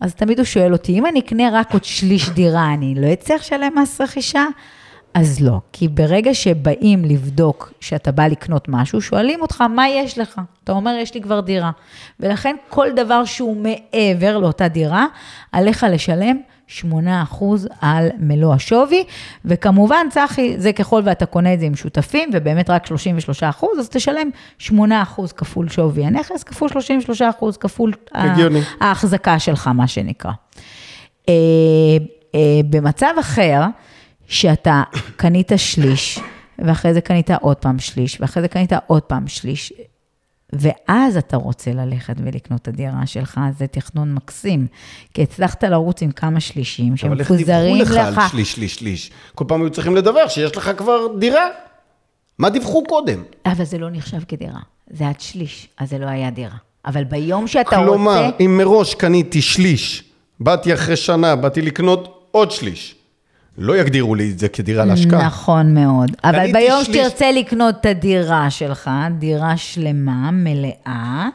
[0.00, 3.40] אז תמיד הוא שואל אותי, אם אני אקנה רק עוד שליש דירה, אני לא אצטרך
[3.40, 4.44] לשלם מס רכישה?
[5.14, 10.40] אז לא, כי ברגע שבאים לבדוק שאתה בא לקנות משהו, שואלים אותך, מה יש לך?
[10.64, 11.70] אתה אומר, יש לי כבר דירה.
[12.20, 15.06] ולכן כל דבר שהוא מעבר לאותה דירה,
[15.52, 16.36] עליך לשלם
[16.68, 16.84] 8%
[17.80, 19.04] על מלוא השווי,
[19.44, 22.90] וכמובן, צחי, זה ככל ואתה קונה את זה עם שותפים, ובאמת רק 33%,
[23.78, 24.72] אז תשלם 8%
[25.36, 28.60] כפול שווי הנכס, כפול 33% כפול הגיוני.
[28.80, 30.32] ההחזקה שלך, מה שנקרא.
[31.28, 31.34] אה,
[32.34, 33.62] אה, במצב אחר,
[34.26, 34.82] שאתה
[35.16, 36.20] קנית שליש,
[36.58, 39.72] ואחרי זה קנית עוד פעם שליש, ואחרי זה קנית עוד פעם שליש,
[40.54, 44.66] ואז אתה רוצה ללכת ולקנות את הדירה שלך, זה תכנון מקסים.
[45.14, 48.18] כי הצלחת לרוץ עם כמה שלישים אבל איך דיווחו שמפוזרים לך לך.
[48.18, 49.10] על שליש, שליש, שליש?
[49.34, 51.48] כל פעם היו צריכים לדווח שיש לך כבר דירה.
[52.38, 53.22] מה דיווחו קודם?
[53.46, 56.56] אבל זה לא נחשב כדירה, זה עד שליש, אז זה לא היה דירה.
[56.86, 58.36] אבל ביום שאתה כלומר, רוצה...
[58.44, 60.04] אם מראש קניתי שליש,
[60.40, 62.94] באתי אחרי שנה, באתי לקנות עוד שליש.
[63.58, 65.26] לא יגדירו לי את זה כדירה להשקעה.
[65.26, 66.10] נכון מאוד.
[66.24, 71.28] אבל ביום שליש- שתרצה לקנות את הדירה שלך, דירה שלמה, מלאה,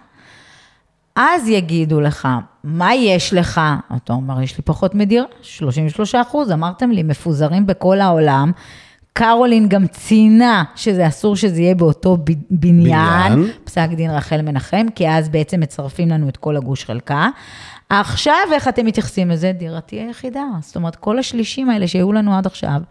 [1.16, 2.28] אז יגידו לך,
[2.64, 3.62] מה יש לך?
[3.98, 8.52] אתה אומר, יש לי פחות מדירה, 33 אחוז, אמרתם לי, מפוזרים בכל העולם.
[9.14, 12.84] קרולין גם ציינה שזה אסור שזה יהיה באותו ב- בניין,
[13.34, 13.52] בניין.
[13.64, 17.30] פסק דין רחל מנחם, כי אז בעצם מצרפים לנו את כל הגוש חלקה.
[17.90, 19.52] עכשיו, איך אתם מתייחסים לזה?
[19.52, 20.46] דירתי היחידה.
[20.62, 22.82] זאת אומרת, כל השלישים האלה שהיו לנו עד עכשיו,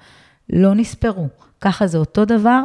[0.51, 1.29] לא נספרו.
[1.61, 2.61] ככה זה אותו דבר,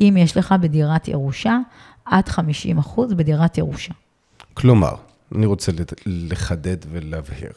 [0.00, 1.58] אם יש לך בדירת ירושה,
[2.04, 3.92] עד 50 אחוז בדירת ירושה.
[4.54, 4.94] כלומר,
[5.34, 5.72] אני רוצה
[6.06, 7.52] לחדד ולהבהיר.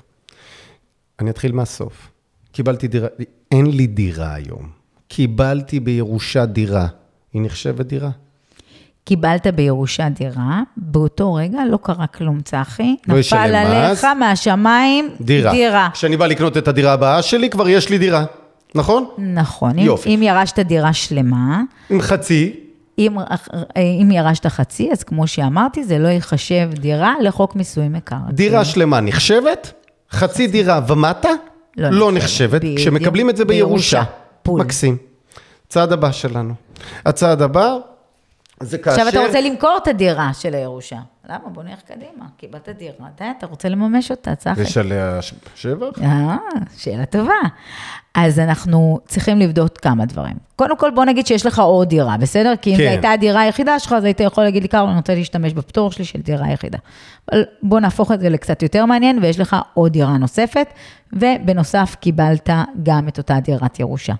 [1.19, 2.11] אני אתחיל מהסוף.
[2.51, 3.07] קיבלתי דירה,
[3.51, 4.69] אין לי דירה היום.
[5.07, 6.87] קיבלתי בירושה דירה.
[7.33, 8.09] היא נחשבת דירה?
[9.05, 12.95] קיבלת בירושה דירה, באותו רגע לא קרה כלום, צחי.
[13.07, 14.05] לא ישלם נפל עליך מס.
[14.19, 15.51] מהשמיים דירה.
[15.51, 15.89] דירה.
[15.93, 18.25] כשאני בא לקנות את הדירה הבאה שלי, כבר יש לי דירה.
[18.75, 19.05] נכון?
[19.17, 20.15] נכון, אם, יופי.
[20.15, 22.53] אם ירשת דירה שלמה, עם חצי,
[22.99, 23.17] אם,
[24.01, 28.35] אם ירשת חצי, אז כמו שאמרתי, זה לא ייחשב דירה לחוק מיסוי מקרקעין.
[28.35, 29.73] דירה שלמה נחשבת,
[30.11, 31.29] חצי דירה ומטה
[31.77, 32.61] לא לא נחשבת.
[32.61, 32.79] בדיוק.
[32.79, 33.97] כשמקבלים את זה בירושה.
[33.97, 34.03] בירושה.
[34.43, 34.61] פול.
[34.61, 34.97] מקסים.
[35.69, 36.53] צעד הבא שלנו.
[37.05, 37.75] הצעד הבא
[38.63, 39.01] זה כאשר...
[39.01, 40.99] עכשיו אתה רוצה למכור את הדירה של הירושה.
[41.29, 41.49] למה?
[41.53, 42.25] בוא נלך קדימה.
[42.37, 44.61] קיבלת דירה, די, אתה רוצה לממש אותה, צחי.
[44.61, 45.19] יש עליה
[45.55, 46.01] שבח?
[46.01, 46.35] אה,
[46.77, 47.33] שאלה טובה.
[48.13, 50.35] אז אנחנו צריכים לבדוק כמה דברים.
[50.55, 52.53] קודם כל, בוא נגיד שיש לך עוד דירה, בסדר?
[52.61, 52.83] כי אם כן.
[52.83, 55.91] זו הייתה הדירה היחידה שלך, אז היית יכול להגיד לי, קרול, אני רוצה להשתמש בפטור
[55.91, 56.77] שלי של דירה יחידה.
[57.31, 60.67] אבל בוא נהפוך את זה לקצת יותר מעניין, ויש לך עוד דירה נוספת,
[61.13, 62.49] ובנוסף קיבלת
[62.83, 64.13] גם את אותה דירת ירושה.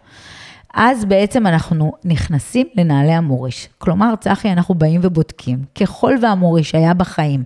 [0.75, 3.69] אז בעצם אנחנו נכנסים לנעלי המוריש.
[3.77, 7.43] כלומר, צחי, אנחנו באים ובודקים, ככל והמוריש היה בחיים,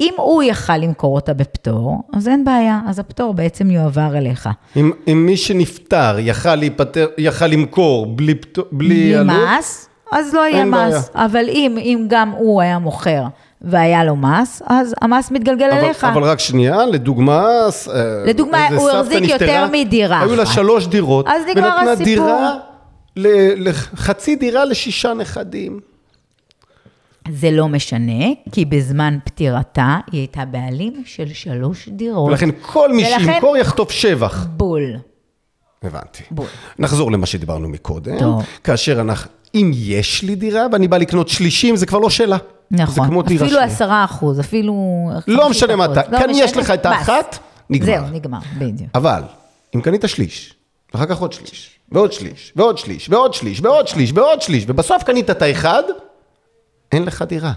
[0.00, 4.48] אם הוא יכל למכור אותה בפטור, אז אין בעיה, אז הפטור בעצם יועבר אליך.
[4.76, 10.34] אם, אם מי שנפטר יכל להיפטר, יכל למכור בלי, פטור- בלי בלי עלות, מס, אז
[10.34, 11.10] לא יהיה מס.
[11.14, 13.24] אבל אם, אם גם הוא היה מוכר
[13.64, 16.04] והיה לו מס, אז המס מתגלגל אבל, אליך.
[16.04, 17.46] אבל רק שנייה, לדוגמה,
[17.94, 20.54] אה, לדוגמה, הוא החזיק יותר מדירה היו לה אחת.
[20.54, 22.04] שלוש דירות, אז נגמר ונתנה הסיפור.
[22.04, 22.54] דירה,
[23.16, 25.80] ל- לחצי דירה לשישה נכדים.
[27.30, 32.28] זה לא משנה, כי בזמן פטירתה היא הייתה בעלים של שלוש דירות.
[32.30, 34.46] ולכן כל מי ולכן- שימכור יחטוף שבח.
[34.56, 34.96] בול.
[35.82, 36.22] הבנתי.
[36.30, 36.46] בול.
[36.78, 38.18] נחזור למה שדיברנו מקודם.
[38.18, 38.42] טוב.
[38.64, 42.08] כאשר אנחנו, אם יש לי דירה ואני בא לקנות שלישים, זה כבר לא.
[42.10, 42.24] זה
[42.70, 43.74] נכון, כמו דירה אפילו שנייה.
[43.74, 44.74] עשרה אחוז, אפילו...
[45.26, 45.50] לא 50%.
[45.50, 46.86] משנה מה אתה, לא כאן יש לך את.
[46.86, 47.38] האחת,
[47.70, 47.86] נגמר.
[47.86, 48.90] זהו, נגמר, בדיוק.
[48.94, 49.22] אבל,
[49.76, 50.54] אם קנית שליש,
[50.94, 55.02] ואחר כך עוד שליש, ועוד שליש, ועוד שליש, ועוד שליש, ועוד שליש, ועוד שליש, ובסוף
[55.02, 55.82] קנית את האחד,
[56.92, 57.52] אין לך דירה.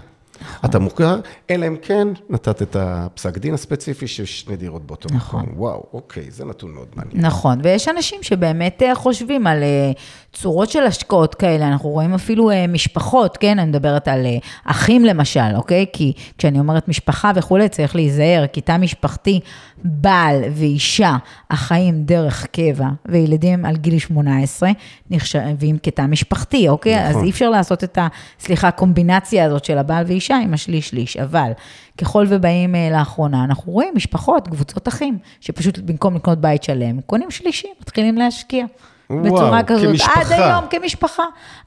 [0.64, 1.20] אתה מוכר,
[1.50, 5.42] אלא אם כן נתת את הפסק דין הספציפי שיש שני דירות באותו נכון.
[5.42, 5.54] מקום.
[5.58, 7.26] וואו, אוקיי, זה נתון מאוד מעניין.
[7.26, 9.92] נכון, ויש אנשים שבאמת אה, חושבים על אה,
[10.32, 13.58] צורות של השקעות כאלה, אנחנו רואים אפילו אה, משפחות, כן?
[13.58, 14.26] אני מדברת על
[14.64, 15.86] אחים למשל, אוקיי?
[15.92, 19.40] כי כשאני אומרת משפחה וכולי, צריך להיזהר, כי תא משפחתי,
[19.84, 21.16] בעל ואישה
[21.50, 24.70] החיים דרך קבע, וילדים על גיל 18,
[25.10, 27.08] נחשבים כתא משפחתי, אוקיי?
[27.08, 27.20] נכון.
[27.20, 28.08] אז אי אפשר לעשות את ה...
[28.40, 31.52] סליחה, הקומבינציה הזאת של הבעל ואישה עם השליש-שליש, אבל
[31.98, 37.30] ככל ובאים אה, לאחרונה, אנחנו רואים משפחות, קבוצות אחים, שפשוט במקום לקנות בית שלם, קונים
[37.30, 38.64] שלישי, מתחילים להשקיע.
[39.10, 40.20] וואו, בצורה כזאת, כמשפחה.
[40.20, 41.22] עד היום כמשפחה,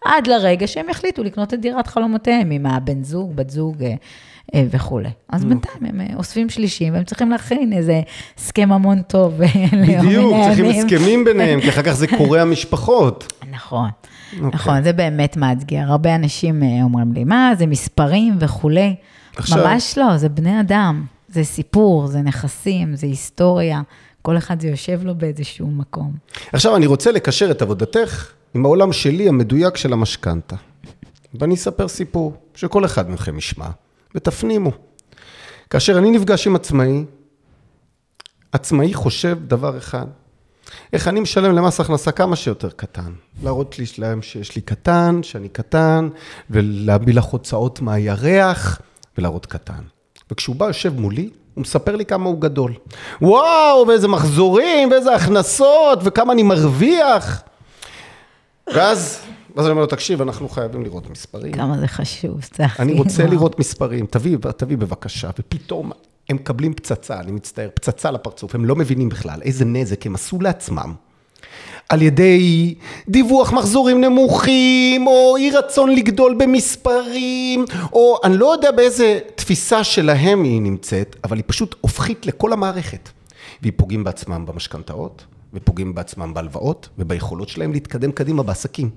[0.05, 3.93] עד לרגע שהם יחליטו לקנות את דירת חלומותיהם עם הבן זוג, בת זוג אה,
[4.55, 5.09] אה, וכולי.
[5.29, 8.01] אז בינתיים הם אה, אוספים שלישים, והם צריכים להכין איזה
[8.37, 9.41] הסכם המון טוב.
[9.99, 10.65] בדיוק, צריכים.
[10.65, 13.33] הסכמים ביניהם, כי אחר כך זה קורע משפחות.
[13.51, 13.89] נכון,
[14.33, 14.49] אוקיי.
[14.53, 15.83] נכון, זה באמת מאתגר.
[15.87, 18.95] הרבה אנשים אומרים לי, מה, זה מספרים וכולי.
[19.35, 23.81] עכשיו- ממש לא, זה בני אדם, זה סיפור, זה נכסים, זה היסטוריה.
[24.29, 26.13] כל אחד זה יושב לו באיזשהו מקום.
[26.53, 30.55] עכשיו, אני רוצה לקשר את עבודתך עם העולם שלי המדויק של המשכנתה.
[31.33, 33.69] ואני אספר סיפור שכל אחד מכם ישמע,
[34.15, 34.71] ותפנימו.
[35.69, 37.05] כאשר אני נפגש עם עצמאי,
[38.51, 40.05] עצמאי חושב דבר אחד,
[40.93, 43.11] איך אני משלם למס הכנסה כמה שיותר קטן.
[43.43, 46.09] להראות לי להם שיש לי קטן, שאני קטן,
[46.49, 48.81] ולהביא לך הוצאות מהירח,
[49.17, 49.83] ולהראות קטן.
[50.31, 52.73] וכשהוא בא, יושב מולי, הוא מספר לי כמה הוא גדול.
[53.21, 57.41] וואו, ואיזה מחזורים, ואיזה הכנסות, וכמה אני מרוויח.
[58.75, 59.19] ואז,
[59.55, 61.53] ואז אני אומר לו, תקשיב, אנחנו חייבים לראות מספרים.
[61.53, 62.83] כמה זה חשוב, צחי.
[62.83, 63.33] אני רוצה וואו.
[63.33, 65.91] לראות מספרים, תביא, תביא בבקשה, ופתאום
[66.29, 70.41] הם מקבלים פצצה, אני מצטער, פצצה לפרצוף, הם לא מבינים בכלל איזה נזק הם עשו
[70.41, 70.93] לעצמם.
[71.89, 72.73] על ידי
[73.07, 80.43] דיווח מחזורים נמוכים, או אי רצון לגדול במספרים, או אני לא יודע באיזה תפיסה שלהם
[80.43, 83.09] היא נמצאת, אבל היא פשוט הופכית לכל המערכת.
[83.61, 88.89] והיא פוגעים בעצמם במשכנתאות, ופוגעים בעצמם בהלוואות, וביכולות שלהם להתקדם קדימה בעסקים.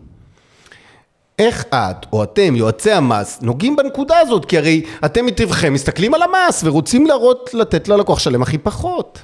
[1.38, 4.44] איך את או אתם, יועצי המס, נוגעים בנקודה הזאת?
[4.44, 9.18] כי הרי אתם מטבעכם מסתכלים על המס ורוצים להראות, לתת ללקוח שלם הכי פחות.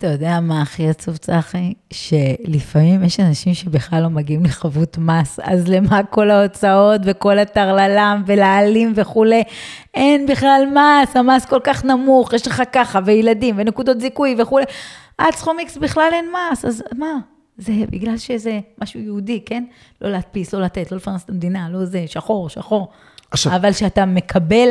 [0.00, 1.72] אתה יודע מה הכי עצוב, צחי?
[1.92, 8.92] שלפעמים יש אנשים שבכלל לא מגיעים לחבות מס, אז למה כל ההוצאות וכל הטרללם ולהעלים
[8.96, 9.42] וכולי?
[9.94, 14.64] אין בכלל מס, המס כל כך נמוך, יש לך ככה, וילדים, ונקודות זיכוי וכולי.
[15.18, 17.18] עד סכום איקס בכלל אין מס, אז מה?
[17.58, 19.64] זה בגלל שזה משהו יהודי, כן?
[20.00, 22.88] לא להדפיס, לא לתת, לא לפרנס את המדינה, לא זה, שחור, שחור.
[23.30, 24.68] עכשיו- אבל שאתה מקבל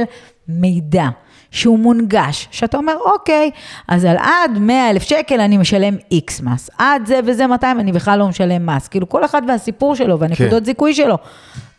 [0.48, 1.08] מידע
[1.52, 3.52] שהוא מונגש, שאתה אומר, אוקיי,
[3.88, 7.92] אז על עד 100 אלף שקל אני משלם איקס מס, עד זה וזה 200 אני
[7.92, 8.88] בכלל לא משלם מס.
[8.88, 10.66] כאילו כל אחד והסיפור שלו והנקודות כן.
[10.66, 11.18] זיכוי שלו.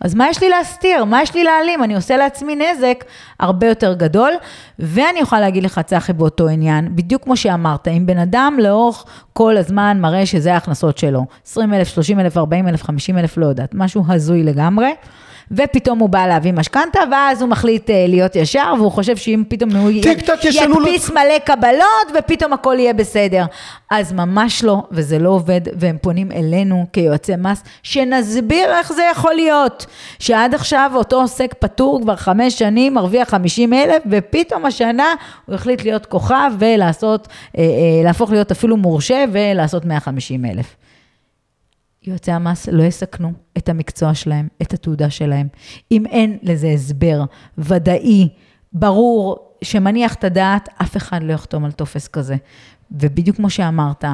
[0.00, 1.04] אז מה יש לי להסתיר?
[1.04, 1.84] מה יש לי להעלים?
[1.84, 3.04] אני עושה לעצמי נזק
[3.40, 4.32] הרבה יותר גדול,
[4.78, 9.56] ואני יכולה להגיד לך, צחי, באותו עניין, בדיוק כמו שאמרת, אם בן אדם לאורך כל
[9.56, 13.70] הזמן מראה שזה ההכנסות שלו, 20 אלף, 30 אלף, 40 אלף, 50 אלף, לא יודעת,
[13.74, 14.90] משהו הזוי לגמרי.
[15.50, 19.70] ופתאום הוא בא להביא משכנתה, ואז הוא מחליט אה, להיות ישר, והוא חושב שאם פתאום
[19.76, 23.44] הוא ידפיס מלא קבלות, ופתאום הכל יהיה בסדר.
[23.90, 29.34] אז ממש לא, וזה לא עובד, והם פונים אלינו כיועצי מס, שנסביר איך זה יכול
[29.34, 29.86] להיות.
[30.18, 35.14] שעד עכשיו אותו עוסק פטור כבר חמש שנים, מרוויח 50 אלף, ופתאום השנה
[35.46, 37.68] הוא החליט להיות כוכב ולעשות, אה, אה,
[38.04, 40.76] להפוך להיות אפילו מורשה ולעשות 150 אלף.
[42.02, 45.48] יועצי המס לא יסכנו את המקצוע שלהם, את התעודה שלהם.
[45.92, 47.24] אם אין לזה הסבר
[47.58, 48.28] ודאי,
[48.72, 52.36] ברור, שמניח את הדעת, אף אחד לא יחתום על טופס כזה.
[52.90, 54.04] ובדיוק כמו שאמרת,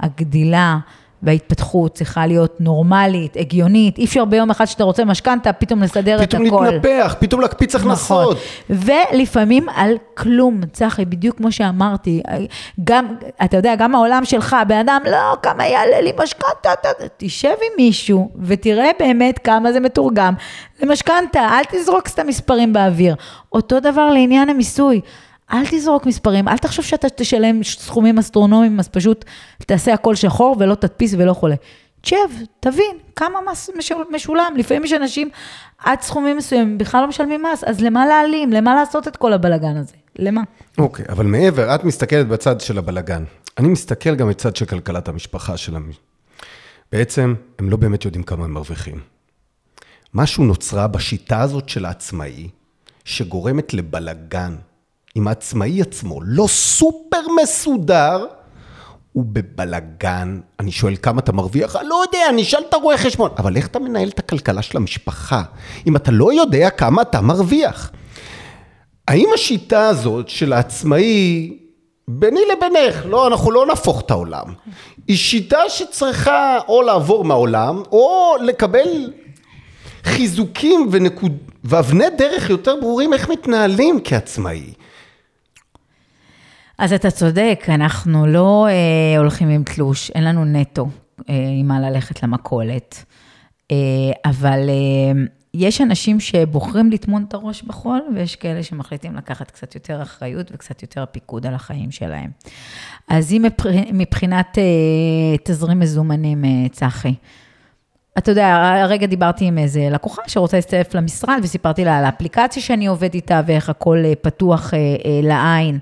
[0.00, 0.78] הגדילה
[1.22, 3.98] וההתפתחות צריכה להיות נורמלית, הגיונית.
[3.98, 6.66] אי אפשר ביום אחד שאתה רוצה משכנתה, פתאום לסדר את פתאום הכל.
[6.70, 8.36] להתנפח, פתאום להקפיץ הכנסות.
[8.36, 8.36] נכון.
[8.70, 12.22] ולפעמים על כלום, צחי, בדיוק כמו שאמרתי,
[12.84, 16.70] גם, אתה יודע, גם העולם שלך, בן אדם, לא, כמה יעלה לי משכנתה,
[17.16, 20.34] תשב עם מישהו ותראה באמת כמה זה מתורגם
[20.82, 23.14] למשכנתה, אל תזרוק סתם מספרים באוויר.
[23.52, 25.00] אותו דבר לעניין המיסוי.
[25.52, 29.24] אל תזרוק מספרים, אל תחשוב שאתה תשלם סכומים אסטרונומיים, אז פשוט
[29.66, 31.54] תעשה הכל שחור ולא תדפיס ולא חולה.
[32.00, 32.16] תשב,
[32.60, 34.54] תבין כמה מס משול- משולם.
[34.56, 35.28] לפעמים יש אנשים
[35.78, 38.52] עד סכומים מסוימים בכלל לא משלמים מס, אז למה להעלים?
[38.52, 39.94] למה לעשות את כל הבלגן הזה?
[40.18, 40.40] למה?
[40.78, 43.24] אוקיי, אבל מעבר, את מסתכלת בצד של הבלגן.
[43.58, 45.90] אני מסתכל גם בצד של כלכלת המשפחה שלהם.
[46.92, 49.00] בעצם, הם לא באמת יודעים כמה הם מרוויחים.
[50.14, 52.48] משהו נוצרה בשיטה הזאת של העצמאי,
[53.04, 54.56] שגורמת לבלגן.
[55.16, 58.26] אם העצמאי עצמו לא סופר מסודר,
[59.12, 60.40] הוא בבלגן.
[60.60, 61.76] אני שואל כמה אתה מרוויח?
[61.76, 63.30] אני לא יודע, אני אשאל את הרואה חשבון.
[63.38, 65.42] אבל איך אתה מנהל את הכלכלה של המשפחה,
[65.86, 67.90] אם אתה לא יודע כמה אתה מרוויח?
[69.08, 71.56] האם השיטה הזאת של העצמאי,
[72.08, 74.44] ביני לבינך, לא, אנחנו לא נהפוך את העולם,
[75.08, 79.12] היא שיטה שצריכה או לעבור מהעולם, או לקבל
[80.04, 81.32] חיזוקים ונקוד...
[81.64, 84.72] ואבני דרך יותר ברורים איך מתנהלים כעצמאי.
[86.82, 90.88] אז אתה צודק, אנחנו לא אה, הולכים עם תלוש, אין לנו נטו
[91.30, 93.04] אה, עם מה ללכת למכולת.
[93.70, 93.76] אה,
[94.24, 95.22] אבל אה,
[95.54, 100.82] יש אנשים שבוחרים לטמון את הראש בחול, ויש כאלה שמחליטים לקחת קצת יותר אחריות וקצת
[100.82, 102.30] יותר פיקוד על החיים שלהם.
[103.08, 103.44] אז אם
[103.92, 107.14] מבחינת אה, תזרים מזומנים, אה, צחי,
[108.18, 112.86] אתה יודע, הרגע דיברתי עם איזה לקוחה שרוצה להצטרף למשרד, וסיפרתי לה על האפליקציה שאני
[112.86, 115.78] עובד איתה ואיך הכל אה, פתוח אה, אה, לעין.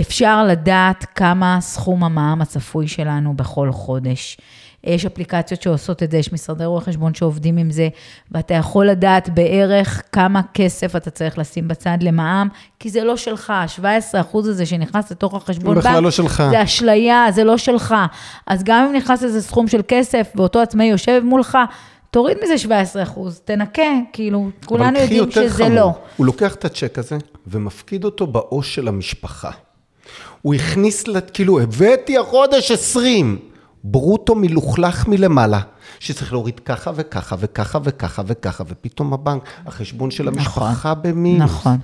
[0.00, 4.36] אפשר לדעת כמה סכום המע"מ הצפוי שלנו בכל חודש.
[4.84, 7.88] יש אפליקציות שעושות את זה, יש משרדי רואי חשבון שעובדים עם זה,
[8.32, 12.48] ואתה יכול לדעת בערך כמה כסף אתה צריך לשים בצד למע"מ,
[12.80, 16.42] כי זה לא שלך, ה-17% הזה שנכנס לתוך החשבון בנק, בכלל לא שלך.
[16.50, 17.94] זה אשליה, זה לא שלך.
[18.46, 21.58] אז גם אם נכנס איזה סכום של כסף, ואותו עצמאי יושב מולך,
[22.10, 23.82] תוריד מזה 17 אחוז, תנקה,
[24.12, 25.70] כאילו, כולנו יודעים שזה חמור.
[25.70, 25.92] לא.
[26.16, 29.50] הוא לוקח את הצ'ק הזה ומפקיד אותו בעו"ש של המשפחה.
[30.46, 33.38] הוא הכניס, לה, כאילו, הבאתי החודש 20,
[33.84, 35.60] ברוטו מלוכלך מלמעלה,
[36.00, 41.50] שצריך להוריד ככה וככה וככה וככה וככה, ופתאום הבנק, החשבון של המשפחה נכון, במינוס.
[41.50, 41.76] נכון.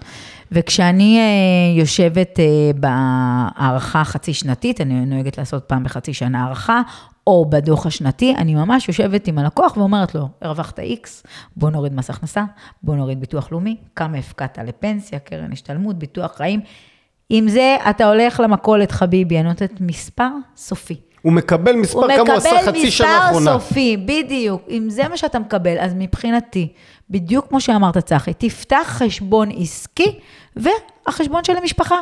[0.53, 6.83] וכשאני אה, יושבת אה, בהערכה החצי שנתית, אני נוהגת לעשות פעם בחצי שנה הערכה,
[7.27, 12.11] או בדוח השנתי, אני ממש יושבת עם הלקוח ואומרת לו, הרווחת X, בוא נוריד מס
[12.11, 12.45] הכנסה,
[12.83, 16.61] בוא נוריד ביטוח לאומי, כמה הפקדת לפנסיה, קרן השתלמות, ביטוח חיים.
[17.35, 20.97] עם זה אתה הולך למכולת, חביבי, אני נותנת מספר סופי.
[21.23, 23.51] הוא מקבל מספר כמה הוא עשה חצי שנה האחרונה.
[23.51, 24.63] הוא מקבל מספר סופי, בדיוק.
[24.71, 26.69] אם זה מה שאתה מקבל, אז מבחינתי,
[27.11, 30.19] בדיוק כמו שאמרת, צחי, תפתח חשבון עסקי
[30.57, 31.97] והחשבון של המשפחה.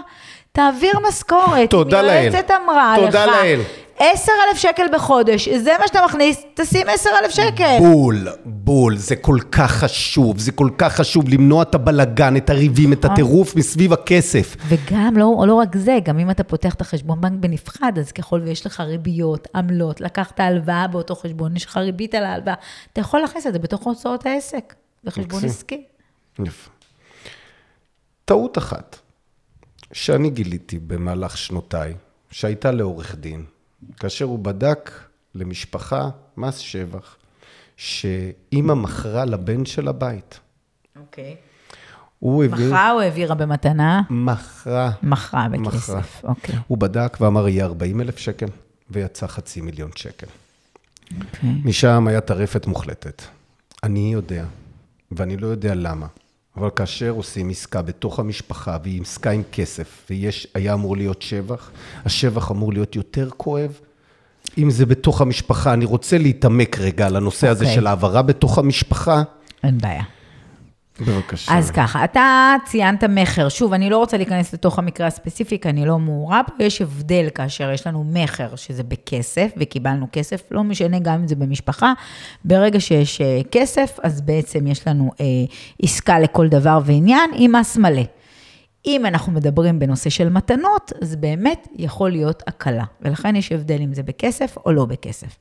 [0.52, 1.70] תעביר משכורת.
[1.70, 2.24] תודה לאל.
[2.32, 3.04] יועצת אמרה לך.
[3.04, 3.60] תודה לאל.
[4.02, 7.76] 10,000 שקל בחודש, זה מה שאתה מכניס, תשים 10,000 שקל.
[7.78, 12.92] בול, בול, זה כל כך חשוב, זה כל כך חשוב למנוע את הבלגן, את הריבים,
[12.92, 14.56] את הטירוף מסביב הכסף.
[14.68, 18.40] וגם, לא, לא רק זה, גם אם אתה פותח את החשבון בנק בנפרד, אז ככל
[18.44, 22.54] ויש לך ריביות, עמלות, לקחת הלוואה באותו חשבון, יש לך ריבית על ההלוואה,
[22.92, 25.44] אתה יכול להכניס את זה בתוך הוצאות העסק, בחשבון.
[25.44, 25.84] עסקי.
[26.38, 26.70] יפה.
[28.24, 28.96] טעות אחת
[29.92, 31.94] שאני גיליתי במהלך שנותיי,
[32.30, 33.44] שהייתה לעורך דין,
[33.96, 34.90] כאשר הוא בדק
[35.34, 37.16] למשפחה מס שבח,
[37.76, 40.40] שאימא מכרה לבן של הבית.
[41.00, 41.36] אוקיי.
[42.18, 42.66] הוא העביר...
[42.66, 44.02] מכרה או העבירה במתנה?
[44.10, 44.90] מכרה.
[45.02, 45.48] מכרה.
[45.48, 46.54] בכסף, אוקיי.
[46.66, 48.46] הוא בדק ואמר, יהיה 40 אלף שקל,
[48.90, 50.26] ויצא חצי מיליון שקל.
[51.20, 51.50] אוקיי.
[51.64, 53.22] משם היה טרפת מוחלטת.
[53.82, 54.44] אני יודע,
[55.12, 56.06] ואני לא יודע למה,
[56.56, 61.70] אבל כאשר עושים עסקה בתוך המשפחה, והיא עסקה עם כסף, והיה אמור להיות שבח,
[62.04, 63.80] השבח אמור להיות יותר כואב.
[64.58, 67.76] אם זה בתוך המשפחה, אני רוצה להתעמק רגע על הנושא הזה אוקיי.
[67.76, 69.22] של העברה בתוך המשפחה.
[69.64, 70.02] אין בעיה.
[71.00, 71.58] בבקשה.
[71.58, 73.48] אז ככה, אתה ציינת מכר.
[73.48, 76.64] שוב, אני לא רוצה להיכנס לתוך המקרה הספציפי, כי אני לא מעורה פה.
[76.64, 81.36] יש הבדל כאשר יש לנו מכר, שזה בכסף, וקיבלנו כסף, לא משנה גם אם זה
[81.36, 81.92] במשפחה.
[82.44, 85.26] ברגע שיש אה, כסף, אז בעצם יש לנו אה,
[85.82, 88.02] עסקה לכל דבר ועניין עם מס מלא.
[88.86, 93.94] אם אנחנו מדברים בנושא של מתנות, אז באמת יכול להיות הקלה, ולכן יש הבדל אם
[93.94, 95.36] זה בכסף או לא בכסף.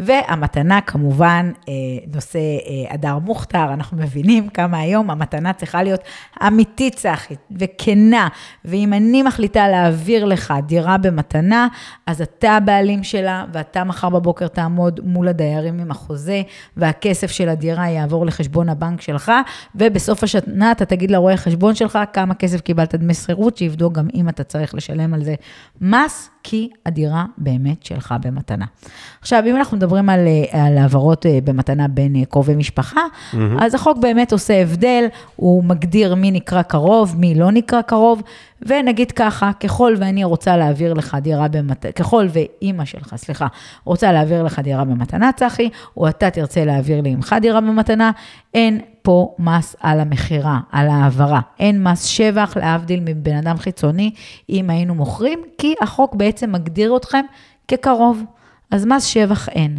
[0.00, 1.72] והמתנה כמובן, אה,
[2.14, 6.00] נושא אה, הדר מוכתר, אנחנו מבינים כמה היום המתנה צריכה להיות
[6.46, 8.28] אמיתית, צחי, וכנה.
[8.64, 11.68] ואם אני מחליטה להעביר לך דירה במתנה,
[12.06, 16.42] אז אתה הבעלים שלה, ואתה מחר בבוקר תעמוד מול הדיירים עם החוזה,
[16.76, 19.32] והכסף של הדירה יעבור לחשבון הבנק שלך,
[19.74, 24.28] ובסוף השנה אתה תגיד לרואה חשבון שלך כמה כסף קיבלת דמי שכירות, שיבדוק גם אם
[24.28, 25.34] אתה צריך לשלם על זה
[25.80, 28.64] מס, כי הדירה באמת שלך במתנה.
[29.20, 33.00] עכשיו, אם אנחנו מדברים מדברים על, אה, על העברות אה, במתנה בין אה, קרובי משפחה,
[33.00, 33.36] mm-hmm.
[33.60, 38.22] אז החוק באמת עושה הבדל, הוא מגדיר מי נקרא קרוב, מי לא נקרא קרוב,
[38.62, 43.46] ונגיד ככה, ככל ואני רוצה להעביר לך דירה במתנה, ככל ואימא שלך, סליחה,
[43.84, 48.10] רוצה להעביר לך דירה במתנה, צחי, או אתה תרצה להעביר לאמך דירה במתנה,
[48.54, 51.40] אין פה מס על המכירה, על ההעברה.
[51.60, 54.10] אין מס שבח, להבדיל מבן אדם חיצוני,
[54.48, 57.24] אם היינו מוכרים, כי החוק בעצם מגדיר אתכם
[57.68, 58.24] כקרוב.
[58.70, 59.78] אז מס שבח אין.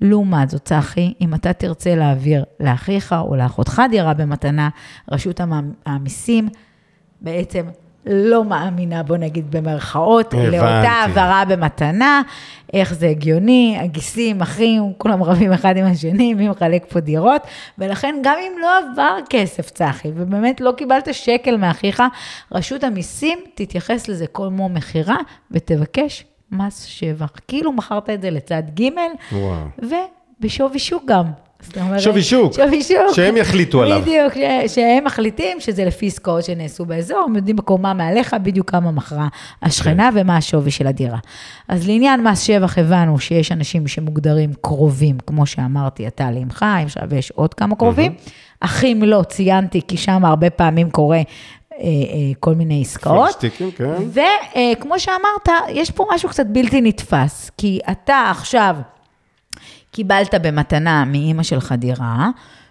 [0.00, 4.68] לעומת זאת, צחי, אם אתה תרצה להעביר לאחיך או לאחותך דירה במתנה,
[5.10, 5.40] רשות
[5.86, 6.48] המיסים
[7.20, 7.66] בעצם
[8.06, 10.50] לא מאמינה, בוא נגיד במרכאות, הבנתי.
[10.50, 12.22] לאותה העברה במתנה,
[12.72, 17.42] איך זה הגיוני, הגיסים, אחים, כולם רבים אחד עם השני, מי מחלק פה דירות,
[17.78, 22.02] ולכן גם אם לא עבר כסף, צחי, ובאמת לא קיבלת שקל מאחיך,
[22.52, 25.16] רשות המיסים תתייחס לזה כמו מכירה
[25.50, 27.30] ותבקש מס שבח.
[27.48, 28.88] כאילו מכרת את זה לצד ג'.
[30.40, 31.24] ובשווי שוק גם.
[31.98, 32.52] שווי שוק.
[32.52, 33.14] שווי שוק.
[33.14, 34.00] שהם יחליטו עליו.
[34.02, 38.90] בדיוק, ש- שהם מחליטים שזה לפי עסקאות שנעשו באזור, הם יודעים בקומה מעליך בדיוק כמה
[38.90, 39.28] מכרה
[39.62, 40.20] השכנה כן.
[40.20, 41.18] ומה השווי של הדירה.
[41.68, 46.64] אז לעניין מס שבח הבנו שיש אנשים שמוגדרים קרובים, כמו שאמרתי, אתה לאמך,
[47.08, 48.14] ויש עוד כמה קרובים.
[48.60, 51.20] אחים לא, ציינתי, כי שם הרבה פעמים קורה
[52.40, 53.26] כל מיני עסקאות.
[53.26, 53.94] פלשטיקים, כן.
[54.76, 58.76] וכמו שאמרת, יש פה משהו קצת בלתי נתפס, כי אתה עכשיו
[59.92, 62.30] קיבלת במתנה מאימא שלך דירה,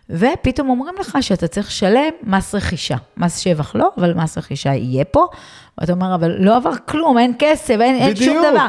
[0.10, 2.98] ופתאום אומרים לך שאתה צריך לשלם מס רכישה.
[3.18, 5.28] מס שבח לא, אבל מס רכישה יהיה פה.
[5.78, 8.38] ואתה אומר, אבל לא עבר כלום, אין כסף, אין, אין שום.
[8.52, 8.68] דבר.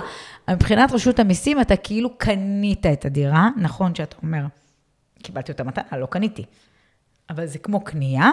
[0.51, 4.43] מבחינת רשות המיסים, אתה כאילו קנית את הדירה, נכון שאתה אומר,
[5.23, 6.45] קיבלתי אותה מתנה, לא קניתי.
[7.31, 8.31] אבל זה כמו קנייה,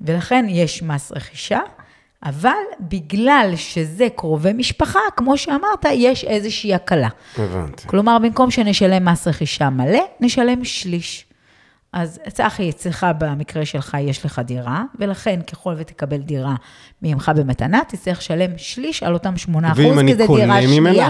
[0.00, 1.60] ולכן יש מס רכישה,
[2.24, 7.08] אבל בגלל שזה קרובי משפחה, כמו שאמרת, יש איזושהי הקלה.
[7.38, 7.88] הבנתי.
[7.88, 11.24] כלומר, במקום שנשלם מס רכישה מלא, נשלם שליש.
[11.92, 16.54] אז צחי, אצלך במקרה שלך יש לך דירה, ולכן ככל ותקבל דירה
[17.02, 20.80] ממך במתנה, תצטרך לשלם שליש על אותם 8 ואם אני כי זה קונה דירה שנייה.
[20.80, 21.08] ממנה?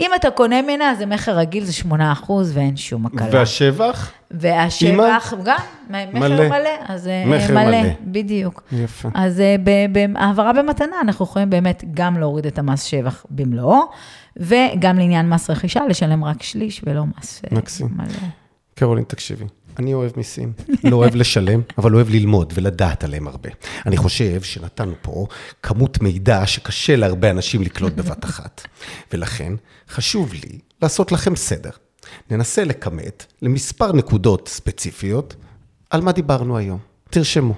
[0.00, 2.14] אם אתה קונה ממנה, זה מכר רגיל, זה 8
[2.52, 3.28] ואין שום הקלה.
[3.32, 4.12] והשבח?
[4.30, 5.56] והשבח גם,
[5.90, 6.48] מכר מלא.
[6.48, 7.88] מלא, אז אה, מכר מלא, מלא.
[8.04, 8.62] בדיוק.
[8.72, 9.08] יפה.
[9.14, 9.56] אז אה,
[9.92, 13.80] בהעברה במתנה, אנחנו יכולים באמת גם להוריד את המס שבח במלואו,
[14.36, 17.88] וגם לעניין מס רכישה, לשלם רק שליש ולא מס אה, מקסים.
[17.96, 18.28] מלא.
[18.74, 19.44] קרולין, תקשיבי.
[19.78, 20.52] אני אוהב מיסים,
[20.90, 23.50] לא אוהב לשלם, אבל אוהב ללמוד ולדעת עליהם הרבה.
[23.86, 25.26] אני חושב שנתנו פה
[25.62, 28.62] כמות מידע שקשה להרבה אנשים לקלוט בבת אחת.
[29.12, 29.52] ולכן,
[29.88, 31.70] חשוב לי לעשות לכם סדר.
[32.30, 35.36] ננסה לכמת למספר נקודות ספציפיות
[35.90, 36.78] על מה דיברנו היום.
[37.10, 37.54] תרשמו.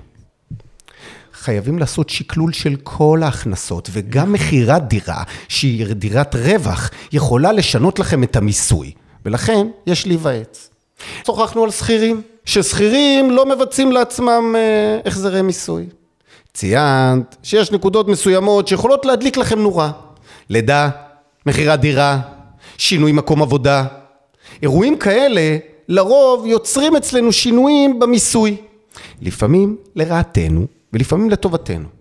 [1.32, 8.22] חייבים לעשות שקלול של כל ההכנסות, וגם מכירת דירה, שהיא דירת רווח, יכולה לשנות לכם
[8.22, 8.92] את המיסוי.
[9.24, 10.70] ולכן, יש להיוועץ.
[11.26, 15.86] שוחחנו על שכירים, ששכירים לא מבצעים לעצמם אה, החזרי מיסוי.
[16.54, 19.90] ציינת שיש נקודות מסוימות שיכולות להדליק לכם נורה.
[20.50, 20.88] לידה,
[21.46, 22.18] מכירת דירה,
[22.78, 23.84] שינוי מקום עבודה.
[24.62, 25.56] אירועים כאלה
[25.88, 28.56] לרוב יוצרים אצלנו שינויים במיסוי.
[29.22, 31.95] לפעמים לרעתנו ולפעמים לטובתנו.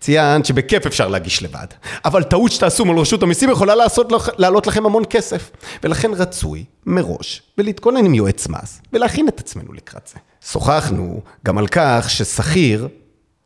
[0.00, 1.66] ציינת שבכיף אפשר להגיש לבד,
[2.04, 5.50] אבל טעות שתעשו מול רשות המיסים יכולה לעשות, לעלות לכם המון כסף.
[5.82, 10.18] ולכן רצוי מראש ולהתכונן עם יועץ מס ולהכין את עצמנו לקראת זה.
[10.52, 12.88] שוחחנו גם על כך ששכיר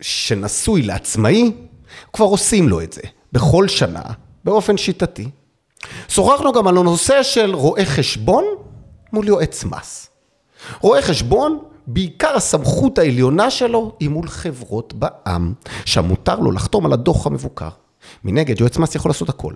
[0.00, 1.52] שנשוי לעצמאי,
[2.12, 3.02] כבר עושים לו את זה
[3.32, 4.02] בכל שנה
[4.44, 5.28] באופן שיטתי.
[6.08, 8.44] שוחחנו גם על הנושא של רואה חשבון
[9.12, 10.08] מול יועץ מס.
[10.80, 15.52] רואה חשבון, בעיקר הסמכות העליונה שלו היא מול חברות בע"מ,
[15.84, 17.68] שם מותר לו לחתום על הדוח המבוקר.
[18.24, 19.54] מנגד, יועץ מס יכול לעשות הכל,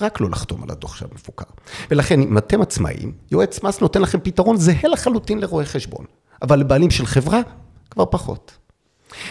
[0.00, 1.44] רק לא לחתום על הדוח המבוקר.
[1.90, 6.04] ולכן, אם אתם עצמאים, יועץ מס נותן לכם פתרון זהה לחלוטין לרואה חשבון,
[6.42, 7.40] אבל לבעלים של חברה,
[7.90, 8.52] כבר פחות.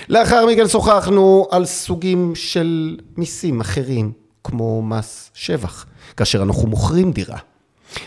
[0.09, 4.11] לאחר מכן שוחחנו על סוגים של מיסים אחרים,
[4.43, 5.86] כמו מס שבח,
[6.17, 7.38] כאשר אנחנו מוכרים דירה.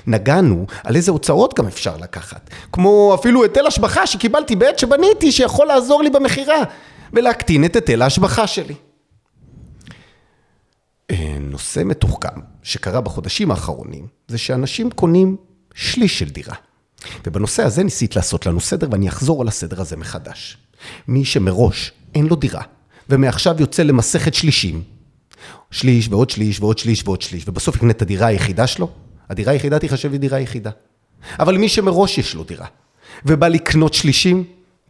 [0.07, 5.67] נגענו על איזה הוצאות גם אפשר לקחת, כמו אפילו היטל השבחה שקיבלתי בעת שבניתי, שיכול
[5.67, 6.63] לעזור לי במכירה,
[7.13, 8.75] ולהקטין את היטל ההשבחה שלי.
[11.11, 15.37] אה, נושא מתוחכם שקרה בחודשים האחרונים, זה שאנשים קונים
[15.75, 16.55] שליש של דירה.
[17.27, 20.59] ובנושא הזה ניסית לעשות לנו סדר, ואני אחזור על הסדר הזה מחדש.
[21.09, 22.63] מי שמראש אין לו דירה,
[23.09, 24.83] ומעכשיו יוצא למסכת שלישים,
[25.71, 28.91] שליש ועוד שליש ועוד שליש ועוד שליש, ובסוף יקנה את הדירה היחידה שלו,
[29.31, 30.71] הדירה היחידה תיחשב לי דירה יחידה.
[31.39, 32.67] אבל מי שמראש יש לו דירה,
[33.25, 34.45] ובא לקנות שלישים,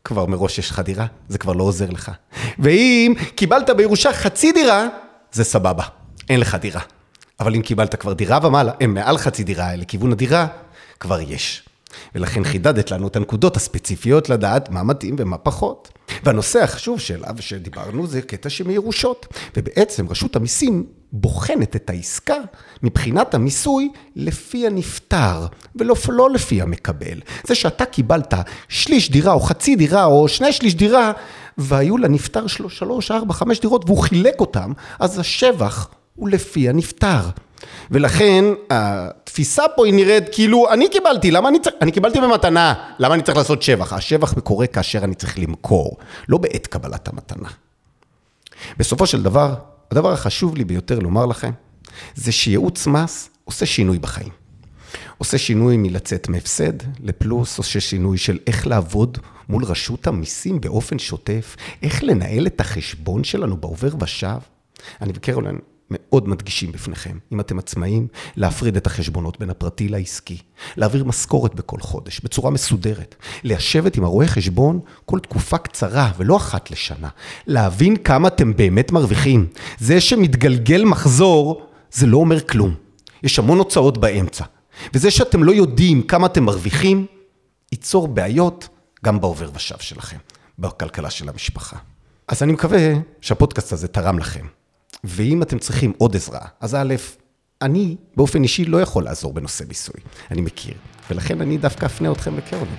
[0.05, 2.11] כבר מראש יש לך דירה, זה כבר לא עוזר לך.
[2.59, 4.87] ואם קיבלת בירושה חצי דירה,
[5.33, 5.85] זה סבבה,
[6.29, 6.81] אין לך דירה.
[7.41, 10.47] אבל אם קיבלת כבר דירה ומעלה, הם מעל חצי דירה לכיוון הדירה,
[11.01, 11.63] כבר יש.
[12.15, 15.89] ולכן חידדת לנו את הנקודות הספציפיות לדעת מה מתאים ומה פחות.
[16.23, 19.27] והנושא החשוב שאליו שדיברנו זה קטע שמירושות.
[19.57, 22.37] ובעצם רשות המיסים בוחנת את העסקה
[22.83, 25.47] מבחינת המיסוי לפי הנפטר,
[25.77, 27.21] ולא לא לפי המקבל.
[27.45, 28.35] זה שאתה קיבלת
[28.69, 31.13] שליש דירה או חצי דירה או שני שליש דירה,
[31.59, 37.21] והיו לנפטר שלוש, ארבע, חמש דירות והוא חילק אותם, אז השבח הוא לפי הנפטר.
[37.91, 43.15] ולכן התפיסה פה היא נראית כאילו, אני קיבלתי, למה אני צריך, אני קיבלתי במתנה, למה
[43.15, 43.93] אני צריך לעשות שבח?
[43.93, 45.97] השבח קורה כאשר אני צריך למכור,
[46.29, 47.49] לא בעת קבלת המתנה.
[48.79, 49.55] בסופו של דבר,
[49.95, 51.51] הדבר החשוב לי ביותר לומר לכם,
[52.15, 54.33] זה שייעוץ מס עושה שינוי בחיים.
[55.19, 59.19] עושה שינוי מלצאת מהפסד לפלוס, עושה שינוי של איך לעבוד
[59.49, 64.39] מול רשות המיסים באופן שוטף, איך לנהל את החשבון שלנו בעובר ושב.
[65.01, 65.57] אני וקרולן
[65.91, 68.07] מאוד מדגישים בפניכם, אם אתם עצמאים,
[68.37, 70.39] להפריד את החשבונות בין הפרטי לעסקי,
[70.77, 73.15] להעביר משכורת בכל חודש, בצורה מסודרת,
[73.45, 77.09] לשבת עם הרואה חשבון כל תקופה קצרה ולא אחת לשנה,
[77.47, 79.47] להבין כמה אתם באמת מרוויחים.
[79.79, 82.75] זה שמתגלגל מחזור, זה לא אומר כלום.
[83.23, 84.45] יש המון הוצאות באמצע.
[84.95, 87.07] וזה שאתם לא יודעים כמה אתם מרוויחים,
[87.73, 88.69] ייצור בעיות
[89.05, 90.17] גם בעובר ושב שלכם,
[90.59, 91.77] בכלכלה של המשפחה.
[92.29, 94.47] אז אני מקווה שהפודקאסט הזה תרם לכם.
[95.05, 96.95] ואם אתם צריכים עוד עזרה, אז א',
[97.63, 100.01] אני באופן אישי לא יכול לעזור בנושא מיסוי,
[100.31, 100.75] אני מכיר.
[101.11, 102.75] ולכן אני דווקא אפנה אתכם לקרולין.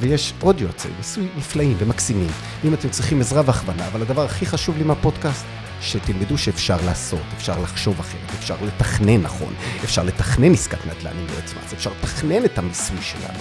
[0.00, 2.30] ויש עוד יועצי מיסוי נפלאים ומקסימים.
[2.64, 5.44] אם אתם צריכים עזרה והכוונה, אבל הדבר הכי חשוב לי מהפודקאסט,
[5.80, 9.54] שתלמדו שאפשר לעשות, אפשר לחשוב אחרת, אפשר לתכנן נכון,
[9.84, 13.38] אפשר לתכנן עסקת נדל"ן עם יועץ מס, אפשר לתכנן את המיסוי שלנו,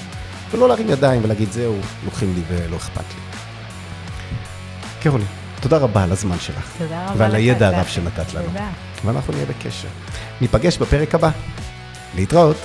[0.52, 1.76] ולא להרים ידיים ולהגיד זהו,
[2.06, 3.22] לוקחים לי ולא אכפת לי.
[5.02, 5.28] קרולין,
[5.62, 6.72] תודה רבה על הזמן שלך.
[6.78, 7.86] תודה רבה ועל לך, הידע הרב.
[7.86, 8.46] שנתת לנו.
[8.46, 8.70] תודה.
[9.06, 9.88] ואנחנו נהיה בקשר.
[10.42, 11.30] ניפגש בפרק הבא.
[12.16, 12.58] להתראות.